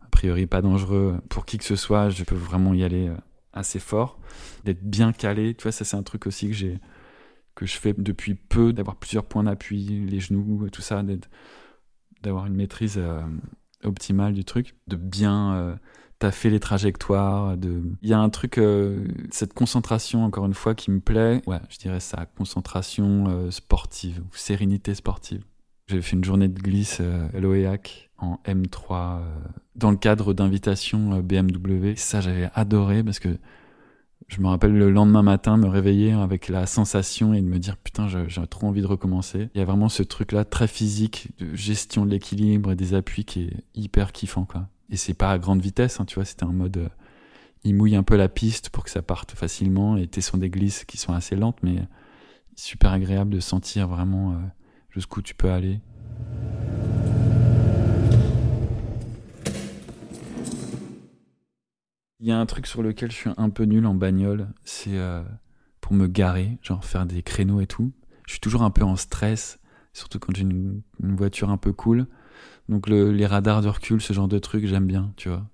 a 0.00 0.06
priori 0.12 0.46
pas 0.46 0.62
dangereux 0.62 1.20
pour 1.28 1.44
qui 1.44 1.58
que 1.58 1.64
ce 1.64 1.74
soit, 1.74 2.08
je 2.08 2.22
peux 2.22 2.36
vraiment 2.36 2.72
y 2.72 2.84
aller 2.84 3.10
assez 3.52 3.80
fort, 3.80 4.20
d'être 4.64 4.84
bien 4.84 5.12
calé, 5.12 5.56
tu 5.56 5.64
vois, 5.64 5.72
ça 5.72 5.84
c'est 5.84 5.96
un 5.96 6.04
truc 6.04 6.28
aussi 6.28 6.46
que 6.46 6.54
j'ai, 6.54 6.78
que 7.56 7.66
je 7.66 7.76
fais 7.76 7.94
depuis 7.98 8.36
peu, 8.36 8.72
d'avoir 8.72 8.94
plusieurs 8.94 9.24
points 9.24 9.42
d'appui, 9.42 10.06
les 10.08 10.20
genoux, 10.20 10.68
tout 10.70 10.82
ça, 10.82 11.02
d'avoir 12.24 12.46
une 12.46 12.54
maîtrise 12.54 13.00
optimale 13.84 14.34
du 14.34 14.44
truc, 14.44 14.74
de 14.88 14.96
bien 14.96 15.76
t'as 16.18 16.30
fait 16.30 16.50
les 16.50 16.60
trajectoires. 16.60 17.56
De... 17.56 17.82
Il 18.02 18.08
y 18.08 18.14
a 18.14 18.18
un 18.18 18.30
truc, 18.30 18.58
euh, 18.58 19.06
cette 19.30 19.54
concentration, 19.54 20.24
encore 20.24 20.46
une 20.46 20.54
fois, 20.54 20.74
qui 20.74 20.90
me 20.90 21.00
plaît. 21.00 21.42
Ouais, 21.46 21.60
je 21.68 21.78
dirais 21.78 22.00
ça, 22.00 22.26
concentration 22.36 23.26
euh, 23.28 23.50
sportive, 23.50 24.20
ou 24.20 24.36
sérénité 24.36 24.94
sportive. 24.94 25.44
J'avais 25.86 26.02
fait 26.02 26.16
une 26.16 26.24
journée 26.24 26.48
de 26.48 26.58
glisse 26.58 26.98
euh, 27.00 27.28
à 27.34 27.40
l'OEAC 27.40 28.10
en 28.18 28.38
M3 28.46 29.20
dans 29.76 29.90
le 29.90 29.96
cadre 29.96 30.32
d'invitation 30.32 31.20
BMW. 31.20 31.94
Ça, 31.96 32.20
j'avais 32.20 32.48
adoré 32.54 33.02
parce 33.02 33.18
que 33.18 33.36
je 34.28 34.40
me 34.40 34.48
rappelle 34.48 34.72
le 34.72 34.90
lendemain 34.90 35.22
matin 35.22 35.56
me 35.56 35.68
réveiller 35.68 36.12
avec 36.12 36.48
la 36.48 36.66
sensation 36.66 37.34
et 37.34 37.40
de 37.40 37.46
me 37.46 37.58
dire 37.58 37.76
putain 37.76 38.08
j'ai 38.08 38.46
trop 38.46 38.66
envie 38.66 38.82
de 38.82 38.86
recommencer. 38.86 39.50
Il 39.54 39.58
y 39.58 39.60
a 39.60 39.64
vraiment 39.64 39.88
ce 39.88 40.02
truc 40.02 40.32
là 40.32 40.44
très 40.44 40.66
physique 40.66 41.28
de 41.38 41.54
gestion 41.54 42.06
de 42.06 42.10
l'équilibre 42.10 42.72
et 42.72 42.76
des 42.76 42.94
appuis 42.94 43.24
qui 43.24 43.42
est 43.42 43.64
hyper 43.74 44.12
kiffant 44.12 44.44
quoi. 44.44 44.68
Et 44.90 44.96
c'est 44.96 45.14
pas 45.14 45.30
à 45.30 45.38
grande 45.38 45.60
vitesse, 45.60 46.00
hein, 46.00 46.04
tu 46.04 46.16
vois, 46.16 46.24
c'était 46.24 46.44
un 46.44 46.52
mode. 46.52 46.76
Euh, 46.76 46.88
il 47.64 47.74
mouille 47.74 47.96
un 47.96 48.02
peu 48.02 48.16
la 48.16 48.28
piste 48.28 48.68
pour 48.68 48.84
que 48.84 48.90
ça 48.90 49.00
parte 49.00 49.32
facilement 49.32 49.96
et 49.96 50.06
t'es 50.06 50.20
sur 50.20 50.36
des 50.36 50.50
glisses 50.50 50.84
qui 50.84 50.98
sont 50.98 51.14
assez 51.14 51.34
lentes, 51.34 51.56
mais 51.62 51.76
super 52.56 52.92
agréable 52.92 53.30
de 53.30 53.40
sentir 53.40 53.88
vraiment 53.88 54.32
euh, 54.32 54.36
jusqu'où 54.90 55.22
tu 55.22 55.34
peux 55.34 55.50
aller. 55.50 55.80
Il 62.20 62.28
y 62.28 62.30
a 62.30 62.38
un 62.38 62.46
truc 62.46 62.66
sur 62.66 62.82
lequel 62.82 63.10
je 63.10 63.16
suis 63.16 63.30
un 63.36 63.50
peu 63.50 63.64
nul 63.64 63.86
en 63.86 63.94
bagnole, 63.94 64.48
c'est 64.64 64.96
euh, 64.96 65.22
pour 65.80 65.94
me 65.94 66.06
garer, 66.06 66.58
genre 66.62 66.84
faire 66.84 67.06
des 67.06 67.22
créneaux 67.22 67.60
et 67.60 67.66
tout. 67.66 67.92
Je 68.26 68.32
suis 68.32 68.40
toujours 68.40 68.62
un 68.62 68.70
peu 68.70 68.84
en 68.84 68.96
stress, 68.96 69.58
surtout 69.92 70.18
quand 70.18 70.34
j'ai 70.34 70.42
une, 70.42 70.82
voiture 71.00 71.50
un 71.50 71.56
peu 71.56 71.72
cool. 71.72 72.06
Donc 72.68 72.88
les 72.88 73.26
radars 73.26 73.62
de 73.62 73.68
recul, 73.68 74.00
ce 74.00 74.12
genre 74.12 74.28
de 74.28 74.38
truc, 74.38 74.66
j'aime 74.66 74.86
bien, 74.86 75.12
tu 75.16 75.28
vois. 75.28 75.46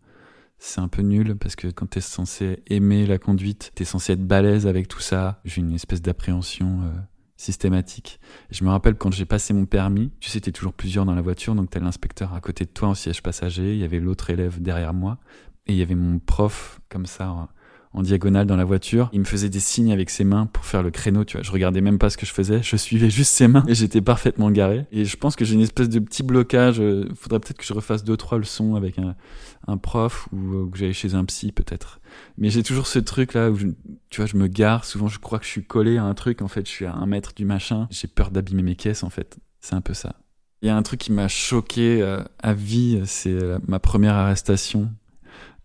C'est 0.58 0.82
un 0.82 0.88
peu 0.88 1.00
nul 1.00 1.36
parce 1.36 1.56
que 1.56 1.68
quand 1.68 1.86
t'es 1.86 2.02
censé 2.02 2.62
aimer 2.66 3.06
la 3.06 3.18
conduite, 3.18 3.72
t'es 3.74 3.86
censé 3.86 4.12
être 4.12 4.26
balèze 4.26 4.66
avec 4.66 4.88
tout 4.88 5.00
ça. 5.00 5.40
J'ai 5.46 5.62
une 5.62 5.72
espèce 5.72 6.02
d'appréhension 6.02 6.82
euh, 6.82 6.92
systématique. 7.38 8.20
je 8.50 8.62
me 8.64 8.68
rappelle 8.68 8.96
quand 8.96 9.10
j'ai 9.10 9.24
passé 9.24 9.54
mon 9.54 9.64
permis, 9.64 10.12
tu 10.20 10.28
sais, 10.28 10.40
t'es 10.40 10.52
toujours 10.52 10.74
plusieurs 10.74 11.06
dans 11.06 11.14
la 11.14 11.22
voiture, 11.22 11.54
donc 11.54 11.70
t'as 11.70 11.80
l'inspecteur 11.80 12.34
à 12.34 12.40
côté 12.42 12.66
de 12.66 12.70
toi 12.70 12.88
en 12.88 12.94
siège 12.94 13.22
passager, 13.22 13.72
il 13.72 13.78
y 13.78 13.84
avait 13.84 13.98
l'autre 13.98 14.28
élève 14.28 14.60
derrière 14.60 14.92
moi, 14.92 15.18
et 15.66 15.72
il 15.72 15.78
y 15.78 15.82
avait 15.82 15.94
mon 15.94 16.18
prof 16.18 16.80
comme 16.88 17.06
ça 17.06 17.48
en 17.92 18.02
diagonale 18.02 18.46
dans 18.46 18.56
la 18.56 18.64
voiture. 18.64 19.08
Il 19.12 19.20
me 19.20 19.24
faisait 19.24 19.48
des 19.48 19.60
signes 19.60 19.92
avec 19.92 20.10
ses 20.10 20.24
mains 20.24 20.46
pour 20.46 20.64
faire 20.64 20.82
le 20.82 20.90
créneau, 20.90 21.24
tu 21.24 21.36
vois. 21.36 21.42
Je 21.42 21.50
regardais 21.50 21.80
même 21.80 21.98
pas 21.98 22.08
ce 22.08 22.16
que 22.16 22.24
je 22.24 22.32
faisais, 22.32 22.62
je 22.62 22.76
suivais 22.76 23.10
juste 23.10 23.32
ses 23.32 23.48
mains 23.48 23.64
et 23.66 23.74
j'étais 23.74 24.00
parfaitement 24.00 24.50
garé. 24.50 24.86
Et 24.92 25.04
je 25.04 25.16
pense 25.16 25.34
que 25.34 25.44
j'ai 25.44 25.54
une 25.54 25.60
espèce 25.60 25.88
de 25.88 25.98
petit 25.98 26.22
blocage. 26.22 26.80
Euh, 26.80 27.08
faudrait 27.14 27.40
peut-être 27.40 27.58
que 27.58 27.64
je 27.64 27.72
refasse 27.72 28.04
deux, 28.04 28.16
trois 28.16 28.38
leçons 28.38 28.76
avec 28.76 28.96
un, 28.98 29.76
prof 29.78 30.28
ou 30.32 30.54
euh, 30.54 30.70
que 30.70 30.78
j'aille 30.78 30.94
chez 30.94 31.14
un 31.14 31.24
psy 31.24 31.52
peut-être. 31.52 32.00
Mais 32.38 32.50
j'ai 32.50 32.62
toujours 32.62 32.86
ce 32.86 32.98
truc 32.98 33.34
là 33.34 33.50
où, 33.50 33.56
tu 33.56 34.20
vois, 34.20 34.26
je 34.26 34.36
me 34.36 34.46
gare. 34.46 34.84
Souvent, 34.84 35.08
je 35.08 35.18
crois 35.18 35.38
que 35.38 35.44
je 35.44 35.50
suis 35.50 35.64
collé 35.64 35.96
à 35.96 36.04
un 36.04 36.14
truc. 36.14 36.42
En 36.42 36.48
fait, 36.48 36.66
je 36.66 36.70
suis 36.70 36.86
à 36.86 36.94
un 36.94 37.06
mètre 37.06 37.32
du 37.34 37.44
machin. 37.44 37.88
J'ai 37.90 38.08
peur 38.08 38.30
d'abîmer 38.30 38.62
mes 38.62 38.76
caisses, 38.76 39.02
en 39.02 39.10
fait. 39.10 39.38
C'est 39.60 39.74
un 39.74 39.80
peu 39.80 39.94
ça. 39.94 40.16
Il 40.62 40.66
y 40.66 40.70
a 40.70 40.76
un 40.76 40.82
truc 40.82 41.00
qui 41.00 41.12
m'a 41.12 41.28
choqué 41.28 42.02
euh, 42.02 42.22
à 42.38 42.52
vie, 42.52 43.00
c'est 43.06 43.38
ma 43.66 43.78
première 43.78 44.14
arrestation 44.14 44.90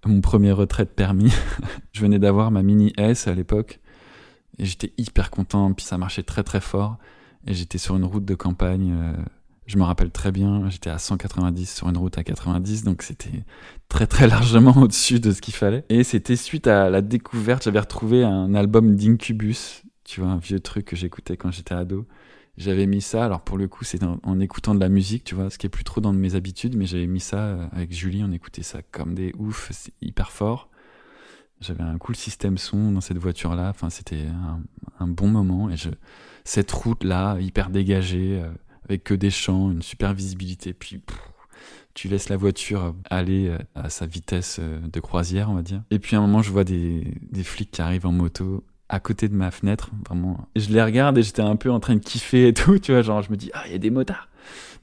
mon 0.05 0.21
premier 0.21 0.51
retrait 0.51 0.85
de 0.85 0.89
permis. 0.89 1.31
je 1.93 2.01
venais 2.01 2.19
d'avoir 2.19 2.51
ma 2.51 2.63
Mini 2.63 2.93
S 2.97 3.27
à 3.27 3.33
l'époque 3.33 3.79
et 4.57 4.65
j'étais 4.65 4.93
hyper 4.97 5.31
content, 5.31 5.73
puis 5.73 5.85
ça 5.85 5.97
marchait 5.97 6.23
très 6.23 6.43
très 6.43 6.61
fort 6.61 6.97
et 7.47 7.53
j'étais 7.53 7.77
sur 7.77 7.95
une 7.95 8.05
route 8.05 8.25
de 8.25 8.35
campagne. 8.35 8.93
Euh, 8.93 9.13
je 9.67 9.77
me 9.77 9.83
rappelle 9.83 10.11
très 10.11 10.31
bien, 10.31 10.69
j'étais 10.69 10.91
à 10.91 10.99
190 10.99 11.73
sur 11.73 11.89
une 11.89 11.97
route 11.97 12.17
à 12.17 12.23
90, 12.23 12.83
donc 12.83 13.01
c'était 13.01 13.43
très 13.89 14.05
très 14.05 14.27
largement 14.27 14.77
au-dessus 14.77 15.19
de 15.19 15.31
ce 15.31 15.41
qu'il 15.41 15.55
fallait. 15.55 15.83
Et 15.89 16.03
c'était 16.03 16.35
suite 16.35 16.67
à 16.67 16.89
la 16.89 17.01
découverte, 17.01 17.63
j'avais 17.63 17.79
retrouvé 17.79 18.23
un 18.23 18.53
album 18.53 18.95
d'Incubus, 18.95 19.83
tu 20.03 20.21
vois, 20.21 20.29
un 20.29 20.37
vieux 20.37 20.59
truc 20.59 20.85
que 20.85 20.95
j'écoutais 20.95 21.35
quand 21.35 21.51
j'étais 21.51 21.73
ado 21.73 22.07
j'avais 22.57 22.85
mis 22.85 23.01
ça. 23.01 23.25
Alors 23.25 23.41
pour 23.41 23.57
le 23.57 23.67
coup, 23.67 23.83
c'est 23.83 24.03
en, 24.03 24.39
écoutant 24.39 24.75
de 24.75 24.79
la 24.79 24.89
musique, 24.89 25.23
tu 25.23 25.35
vois, 25.35 25.49
ce 25.49 25.57
qui 25.57 25.65
est 25.67 25.69
plus 25.69 25.83
trop 25.83 26.01
dans 26.01 26.13
mes 26.13 26.35
habitudes, 26.35 26.75
mais 26.75 26.85
j'avais 26.85 27.07
mis 27.07 27.19
ça 27.19 27.37
euh, 27.37 27.67
avec 27.71 27.91
Julie, 27.93 28.23
on 28.23 28.31
écoutait 28.31 28.63
ça 28.63 28.81
comme 28.91 29.13
des 29.13 29.33
oufs, 29.37 29.69
c'est 29.71 29.93
hyper 30.01 30.31
fort. 30.31 30.69
J'avais 31.61 31.83
un 31.83 31.97
cool 31.97 32.15
système 32.15 32.57
son 32.57 32.91
dans 32.91 33.01
cette 33.01 33.17
voiture-là. 33.17 33.69
Enfin, 33.69 33.89
c'était 33.89 34.25
un, 34.99 35.07
bon 35.07 35.29
moment. 35.29 35.69
Et 35.69 35.77
je, 35.77 35.89
cette 36.43 36.69
route-là, 36.69 37.39
hyper 37.39 37.69
dégagée, 37.69 38.41
euh, 38.41 38.49
avec 38.83 39.05
que 39.05 39.13
des 39.13 39.31
champs, 39.31 39.71
une 39.71 39.81
super 39.81 40.13
visibilité. 40.13 40.73
Puis 40.73 41.01
tu 41.93 42.09
laisses 42.09 42.27
la 42.27 42.35
voiture 42.35 42.93
aller 43.09 43.47
euh, 43.47 43.57
à 43.73 43.89
sa 43.89 44.05
vitesse 44.05 44.59
de 44.59 44.99
croisière, 44.99 45.49
on 45.49 45.55
va 45.55 45.61
dire. 45.61 45.81
Et 45.91 45.99
puis 45.99 46.17
à 46.17 46.19
un 46.19 46.21
moment, 46.21 46.41
je 46.41 46.51
vois 46.51 46.65
des, 46.65 47.13
des 47.21 47.43
flics 47.43 47.71
qui 47.71 47.81
arrivent 47.81 48.05
en 48.05 48.11
moto 48.11 48.65
à 48.95 48.99
côté 48.99 49.27
de 49.27 49.35
ma 49.35 49.51
fenêtre, 49.51 49.91
vraiment. 50.07 50.47
Je 50.55 50.69
les 50.69 50.81
regarde 50.81 51.17
et 51.17 51.23
j'étais 51.23 51.41
un 51.41 51.57
peu 51.57 51.69
en 51.69 51.79
train 51.79 51.95
de 51.95 51.99
kiffer 51.99 52.47
et 52.47 52.53
tout, 52.53 52.79
tu 52.81 52.93
vois, 52.93 53.01
genre 53.01 53.21
je 53.21 53.29
me 53.29 53.35
dis, 53.35 53.51
ah, 53.53 53.63
il 53.67 53.73
y 53.73 53.75
a 53.75 53.77
des 53.77 53.89
motards. 53.89 54.29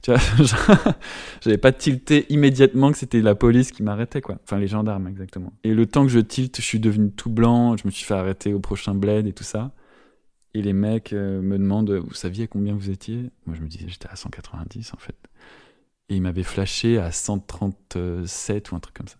Tu 0.01 0.11
vois, 0.11 0.19
j'avais 1.41 1.57
pas 1.57 1.71
tilté 1.71 2.25
immédiatement 2.29 2.91
que 2.91 2.97
c'était 2.97 3.21
la 3.21 3.35
police 3.35 3.71
qui 3.71 3.83
m'arrêtait, 3.83 4.21
quoi. 4.21 4.37
Enfin, 4.43 4.59
les 4.59 4.67
gendarmes, 4.67 5.07
exactement. 5.07 5.53
Et 5.63 5.73
le 5.73 5.85
temps 5.85 6.03
que 6.03 6.11
je 6.11 6.19
tilte, 6.19 6.57
je 6.57 6.61
suis 6.61 6.79
devenu 6.79 7.11
tout 7.11 7.29
blanc, 7.29 7.75
je 7.77 7.83
me 7.85 7.91
suis 7.91 8.05
fait 8.05 8.13
arrêter 8.13 8.53
au 8.53 8.59
prochain 8.59 8.93
bled 8.93 9.25
et 9.25 9.33
tout 9.33 9.45
ça. 9.45 9.71
Et 10.53 10.61
les 10.61 10.73
mecs 10.73 11.13
euh, 11.13 11.41
me 11.41 11.57
demandent, 11.57 11.91
vous 11.91 12.13
saviez 12.13 12.47
combien 12.47 12.75
vous 12.75 12.91
étiez? 12.91 13.31
Moi, 13.47 13.55
je 13.57 13.61
me 13.61 13.67
disais, 13.67 13.85
j'étais 13.87 14.09
à 14.09 14.15
190, 14.15 14.93
en 14.93 14.97
fait. 14.97 15.15
Et 16.09 16.15
ils 16.17 16.21
m'avaient 16.21 16.43
flashé 16.43 16.99
à 16.99 17.11
137 17.11 18.71
ou 18.71 18.75
un 18.75 18.79
truc 18.79 18.93
comme 18.93 19.07
ça. 19.07 19.15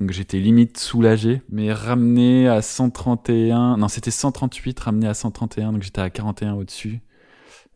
Donc 0.00 0.12
j'étais 0.12 0.38
limite 0.38 0.78
soulagé, 0.78 1.42
mais 1.48 1.72
ramené 1.72 2.48
à 2.48 2.62
131, 2.62 3.78
non 3.78 3.88
c'était 3.88 4.12
138, 4.12 4.78
ramené 4.78 5.08
à 5.08 5.14
131, 5.14 5.72
donc 5.72 5.82
j'étais 5.82 6.00
à 6.00 6.08
41 6.08 6.54
au-dessus. 6.54 7.00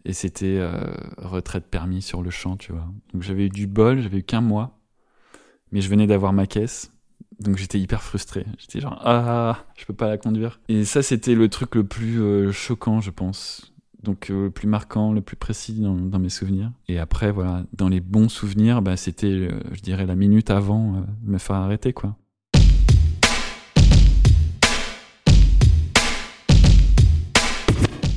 Et 0.05 0.13
c'était 0.13 0.59
euh, 0.59 0.93
retraite 1.19 1.67
permis 1.67 2.03
sur 2.03 2.23
le 2.23 2.31
champ, 2.31 2.57
tu 2.57 2.73
vois. 2.73 2.89
Donc 3.13 3.23
j'avais 3.23 3.47
eu 3.47 3.49
du 3.49 3.67
bol, 3.67 4.01
j'avais 4.01 4.19
eu 4.19 4.23
qu'un 4.23 4.41
mois, 4.41 4.79
mais 5.73 5.81
je 5.81 5.89
venais 5.89 6.07
d'avoir 6.07 6.33
ma 6.33 6.47
caisse, 6.47 6.93
donc 7.41 7.57
j'étais 7.57 7.79
hyper 7.79 8.03
frustré. 8.03 8.47
J'étais 8.59 8.81
genre 8.81 9.01
ah, 9.05 9.65
je 9.77 9.85
peux 9.85 9.95
pas 9.95 10.09
la 10.09 10.19
conduire. 10.19 10.61
Et 10.69 10.85
ça 10.85 11.03
c'était 11.03 11.35
le 11.35 11.49
truc 11.49 11.75
le 11.75 11.85
plus 11.85 12.21
euh, 12.21 12.53
choquant, 12.53 13.01
je 13.01 13.11
pense 13.11 13.72
donc 14.03 14.31
euh, 14.31 14.45
le 14.45 14.51
plus 14.51 14.69
marquant, 14.69 15.13
le 15.13 15.21
plus 15.21 15.37
précis 15.37 15.81
dans, 15.81 16.19
mes 16.19 16.29
souvenirs. 16.29 16.71
Et 16.89 16.99
après, 16.99 17.31
voilà, 17.31 17.65
dans 17.73 17.89
les 17.89 18.01
bons 18.01 18.29
souvenirs, 18.29 18.83
bah, 18.83 18.97
c'était, 18.97 19.27
euh, 19.27 19.61
je 19.73 19.81
dirais, 19.81 20.07
la 20.07 20.17
minute 20.17 20.51
avant 20.51 20.97
euh, 20.97 21.01
de 21.23 21.31
me 21.31 21.39
faire 21.39 21.57
arrêter, 21.57 21.93
quoi. 21.93 22.17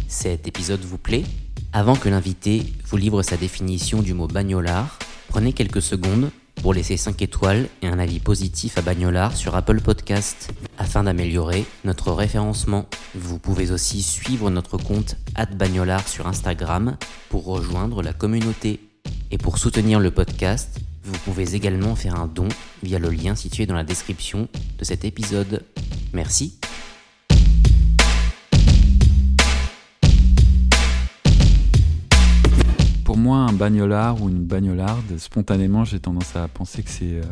Cet 0.08 0.48
épisode 0.48 0.82
vous 0.82 0.98
plaît? 0.98 1.24
Avant 1.71 1.95
que 1.95 2.10
l'invité 2.10 2.63
vous 2.86 2.98
livre 2.98 3.21
sa 3.21 3.38
définition 3.38 4.02
du 4.02 4.13
mot 4.13 4.28
bagnolard, 4.28 4.98
prenez 5.28 5.54
quelques 5.54 5.82
secondes 5.82 6.32
pour 6.62 6.74
laisser 6.74 6.98
5 6.98 7.22
étoiles 7.22 7.68
et 7.82 7.88
un 7.88 8.00
avis 8.00 8.20
positif 8.20 8.78
à 8.78 8.82
Bagnolard 8.82 9.36
sur 9.36 9.56
Apple 9.56 9.82
Podcast 9.82 10.52
afin 10.78 11.04
d'améliorer 11.04 11.65
notre 11.84 12.12
référencement. 12.12 12.88
Vous 13.13 13.39
pouvez 13.39 13.72
aussi 13.72 14.02
suivre 14.02 14.50
notre 14.50 14.78
compte 14.78 15.18
Bagnolard 15.56 16.08
sur 16.08 16.28
Instagram 16.28 16.98
pour 17.30 17.46
rejoindre 17.46 18.02
la 18.02 18.13
communauté. 18.13 18.80
Et 19.32 19.38
pour 19.38 19.58
soutenir 19.58 20.00
le 20.00 20.12
podcast, 20.12 20.80
vous 21.04 21.18
pouvez 21.20 21.56
également 21.56 21.96
faire 21.96 22.15
un 22.15 22.28
don 22.28 22.48
via 22.84 23.00
le 23.00 23.10
lien 23.10 23.36
situé 23.36 23.65
dans 23.65 23.76
la 23.76 23.84
description 23.84 24.48
de 24.78 24.84
cet 24.84 25.06
épisode. 25.06 25.63
Merci. 26.13 26.58
Pour 33.15 33.23
moi, 33.23 33.38
un 33.38 33.54
bagnolard 33.54 34.21
ou 34.21 34.28
une 34.28 34.43
bagnolarde, 34.43 35.17
spontanément, 35.17 35.86
j'ai 35.86 36.01
tendance 36.01 36.36
à 36.36 36.49
penser 36.49 36.84
que 36.84 36.89
c'est 36.89 37.13
euh, 37.13 37.23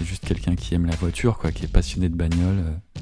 juste 0.00 0.24
quelqu'un 0.24 0.54
qui 0.54 0.72
aime 0.76 0.86
la 0.86 0.94
voiture, 0.94 1.36
quoi, 1.36 1.50
qui 1.50 1.64
est 1.64 1.68
passionné 1.68 2.08
de 2.08 2.14
bagnole, 2.14 2.60
euh, 2.60 3.00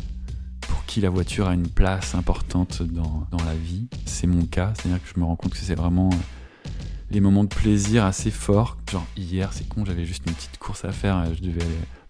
pour 0.62 0.86
qui 0.86 1.02
la 1.02 1.10
voiture 1.10 1.48
a 1.48 1.52
une 1.52 1.68
place 1.68 2.14
importante 2.14 2.82
dans, 2.82 3.26
dans 3.30 3.44
la 3.44 3.54
vie. 3.54 3.88
C'est 4.06 4.26
mon 4.26 4.46
cas, 4.46 4.72
c'est-à-dire 4.74 5.02
que 5.02 5.08
je 5.14 5.20
me 5.20 5.26
rends 5.26 5.36
compte 5.36 5.52
que 5.52 5.58
c'est 5.58 5.74
vraiment 5.74 6.08
euh, 6.08 6.70
les 7.10 7.20
moments 7.20 7.44
de 7.44 7.54
plaisir 7.54 8.06
assez 8.06 8.30
forts. 8.30 8.78
Genre 8.90 9.06
hier, 9.14 9.52
c'est 9.52 9.68
con, 9.68 9.84
j'avais 9.84 10.06
juste 10.06 10.22
une 10.26 10.32
petite 10.32 10.56
course 10.56 10.86
à 10.86 10.92
faire, 10.92 11.26
je 11.34 11.42
devais 11.42 11.60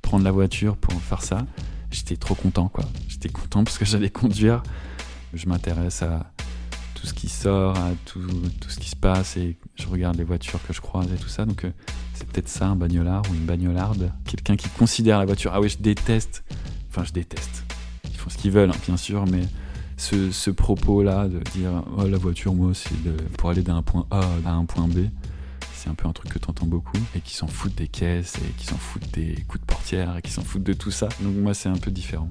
prendre 0.00 0.22
la 0.22 0.30
voiture 0.30 0.76
pour 0.76 0.94
faire 1.02 1.22
ça. 1.22 1.44
J'étais 1.90 2.16
trop 2.16 2.36
content, 2.36 2.68
quoi. 2.68 2.84
J'étais 3.08 3.30
content 3.30 3.64
parce 3.64 3.78
que 3.78 3.84
j'allais 3.84 4.10
conduire. 4.10 4.62
Je 5.34 5.48
m'intéresse 5.48 6.02
à 6.02 6.30
tout 6.98 7.06
ce 7.06 7.14
qui 7.14 7.28
sort, 7.28 7.76
à 7.76 7.90
tout, 8.06 8.26
tout, 8.60 8.70
ce 8.70 8.78
qui 8.78 8.90
se 8.90 8.96
passe 8.96 9.36
et 9.36 9.56
je 9.76 9.86
regarde 9.86 10.16
les 10.16 10.24
voitures 10.24 10.60
que 10.66 10.72
je 10.72 10.80
croise 10.80 11.06
et 11.12 11.16
tout 11.16 11.28
ça. 11.28 11.44
Donc 11.44 11.64
euh, 11.64 11.70
c'est 12.14 12.26
peut-être 12.26 12.48
ça 12.48 12.66
un 12.66 12.76
bagnolard 12.76 13.22
ou 13.30 13.34
une 13.34 13.44
bagnolarde. 13.44 14.12
Quelqu'un 14.24 14.56
qui 14.56 14.68
considère 14.70 15.18
la 15.18 15.24
voiture. 15.24 15.52
Ah 15.54 15.60
oui, 15.60 15.68
je 15.68 15.78
déteste. 15.78 16.44
Enfin, 16.90 17.04
je 17.04 17.12
déteste. 17.12 17.64
Ils 18.04 18.16
font 18.16 18.30
ce 18.30 18.38
qu'ils 18.38 18.50
veulent, 18.50 18.70
hein, 18.70 18.80
bien 18.86 18.96
sûr, 18.96 19.26
mais 19.26 19.42
ce, 19.96 20.32
ce 20.32 20.50
propos-là 20.50 21.28
de 21.28 21.38
dire 21.50 21.84
oh, 21.96 22.06
la 22.06 22.18
voiture, 22.18 22.54
moi, 22.54 22.72
c'est 22.74 22.94
pour 23.36 23.50
aller 23.50 23.62
d'un 23.62 23.82
point 23.82 24.06
A 24.10 24.22
à 24.44 24.52
un 24.52 24.64
point 24.64 24.88
B. 24.88 25.06
C'est 25.74 25.90
un 25.90 25.94
peu 25.94 26.08
un 26.08 26.12
truc 26.12 26.32
que 26.32 26.40
tu 26.40 26.50
entends 26.50 26.66
beaucoup 26.66 26.98
et 27.14 27.20
qui 27.20 27.36
s'en 27.36 27.46
foutent 27.46 27.76
des 27.76 27.86
caisses 27.86 28.34
et 28.36 28.52
qui 28.58 28.66
s'en 28.66 28.76
foutent 28.76 29.12
des 29.12 29.36
coups 29.46 29.60
de 29.60 29.66
portière 29.66 30.16
et 30.16 30.22
qui 30.22 30.32
s'en 30.32 30.42
foutent 30.42 30.64
de 30.64 30.72
tout 30.72 30.90
ça. 30.90 31.08
Donc 31.20 31.36
moi, 31.36 31.54
c'est 31.54 31.68
un 31.68 31.76
peu 31.76 31.92
différent. 31.92 32.30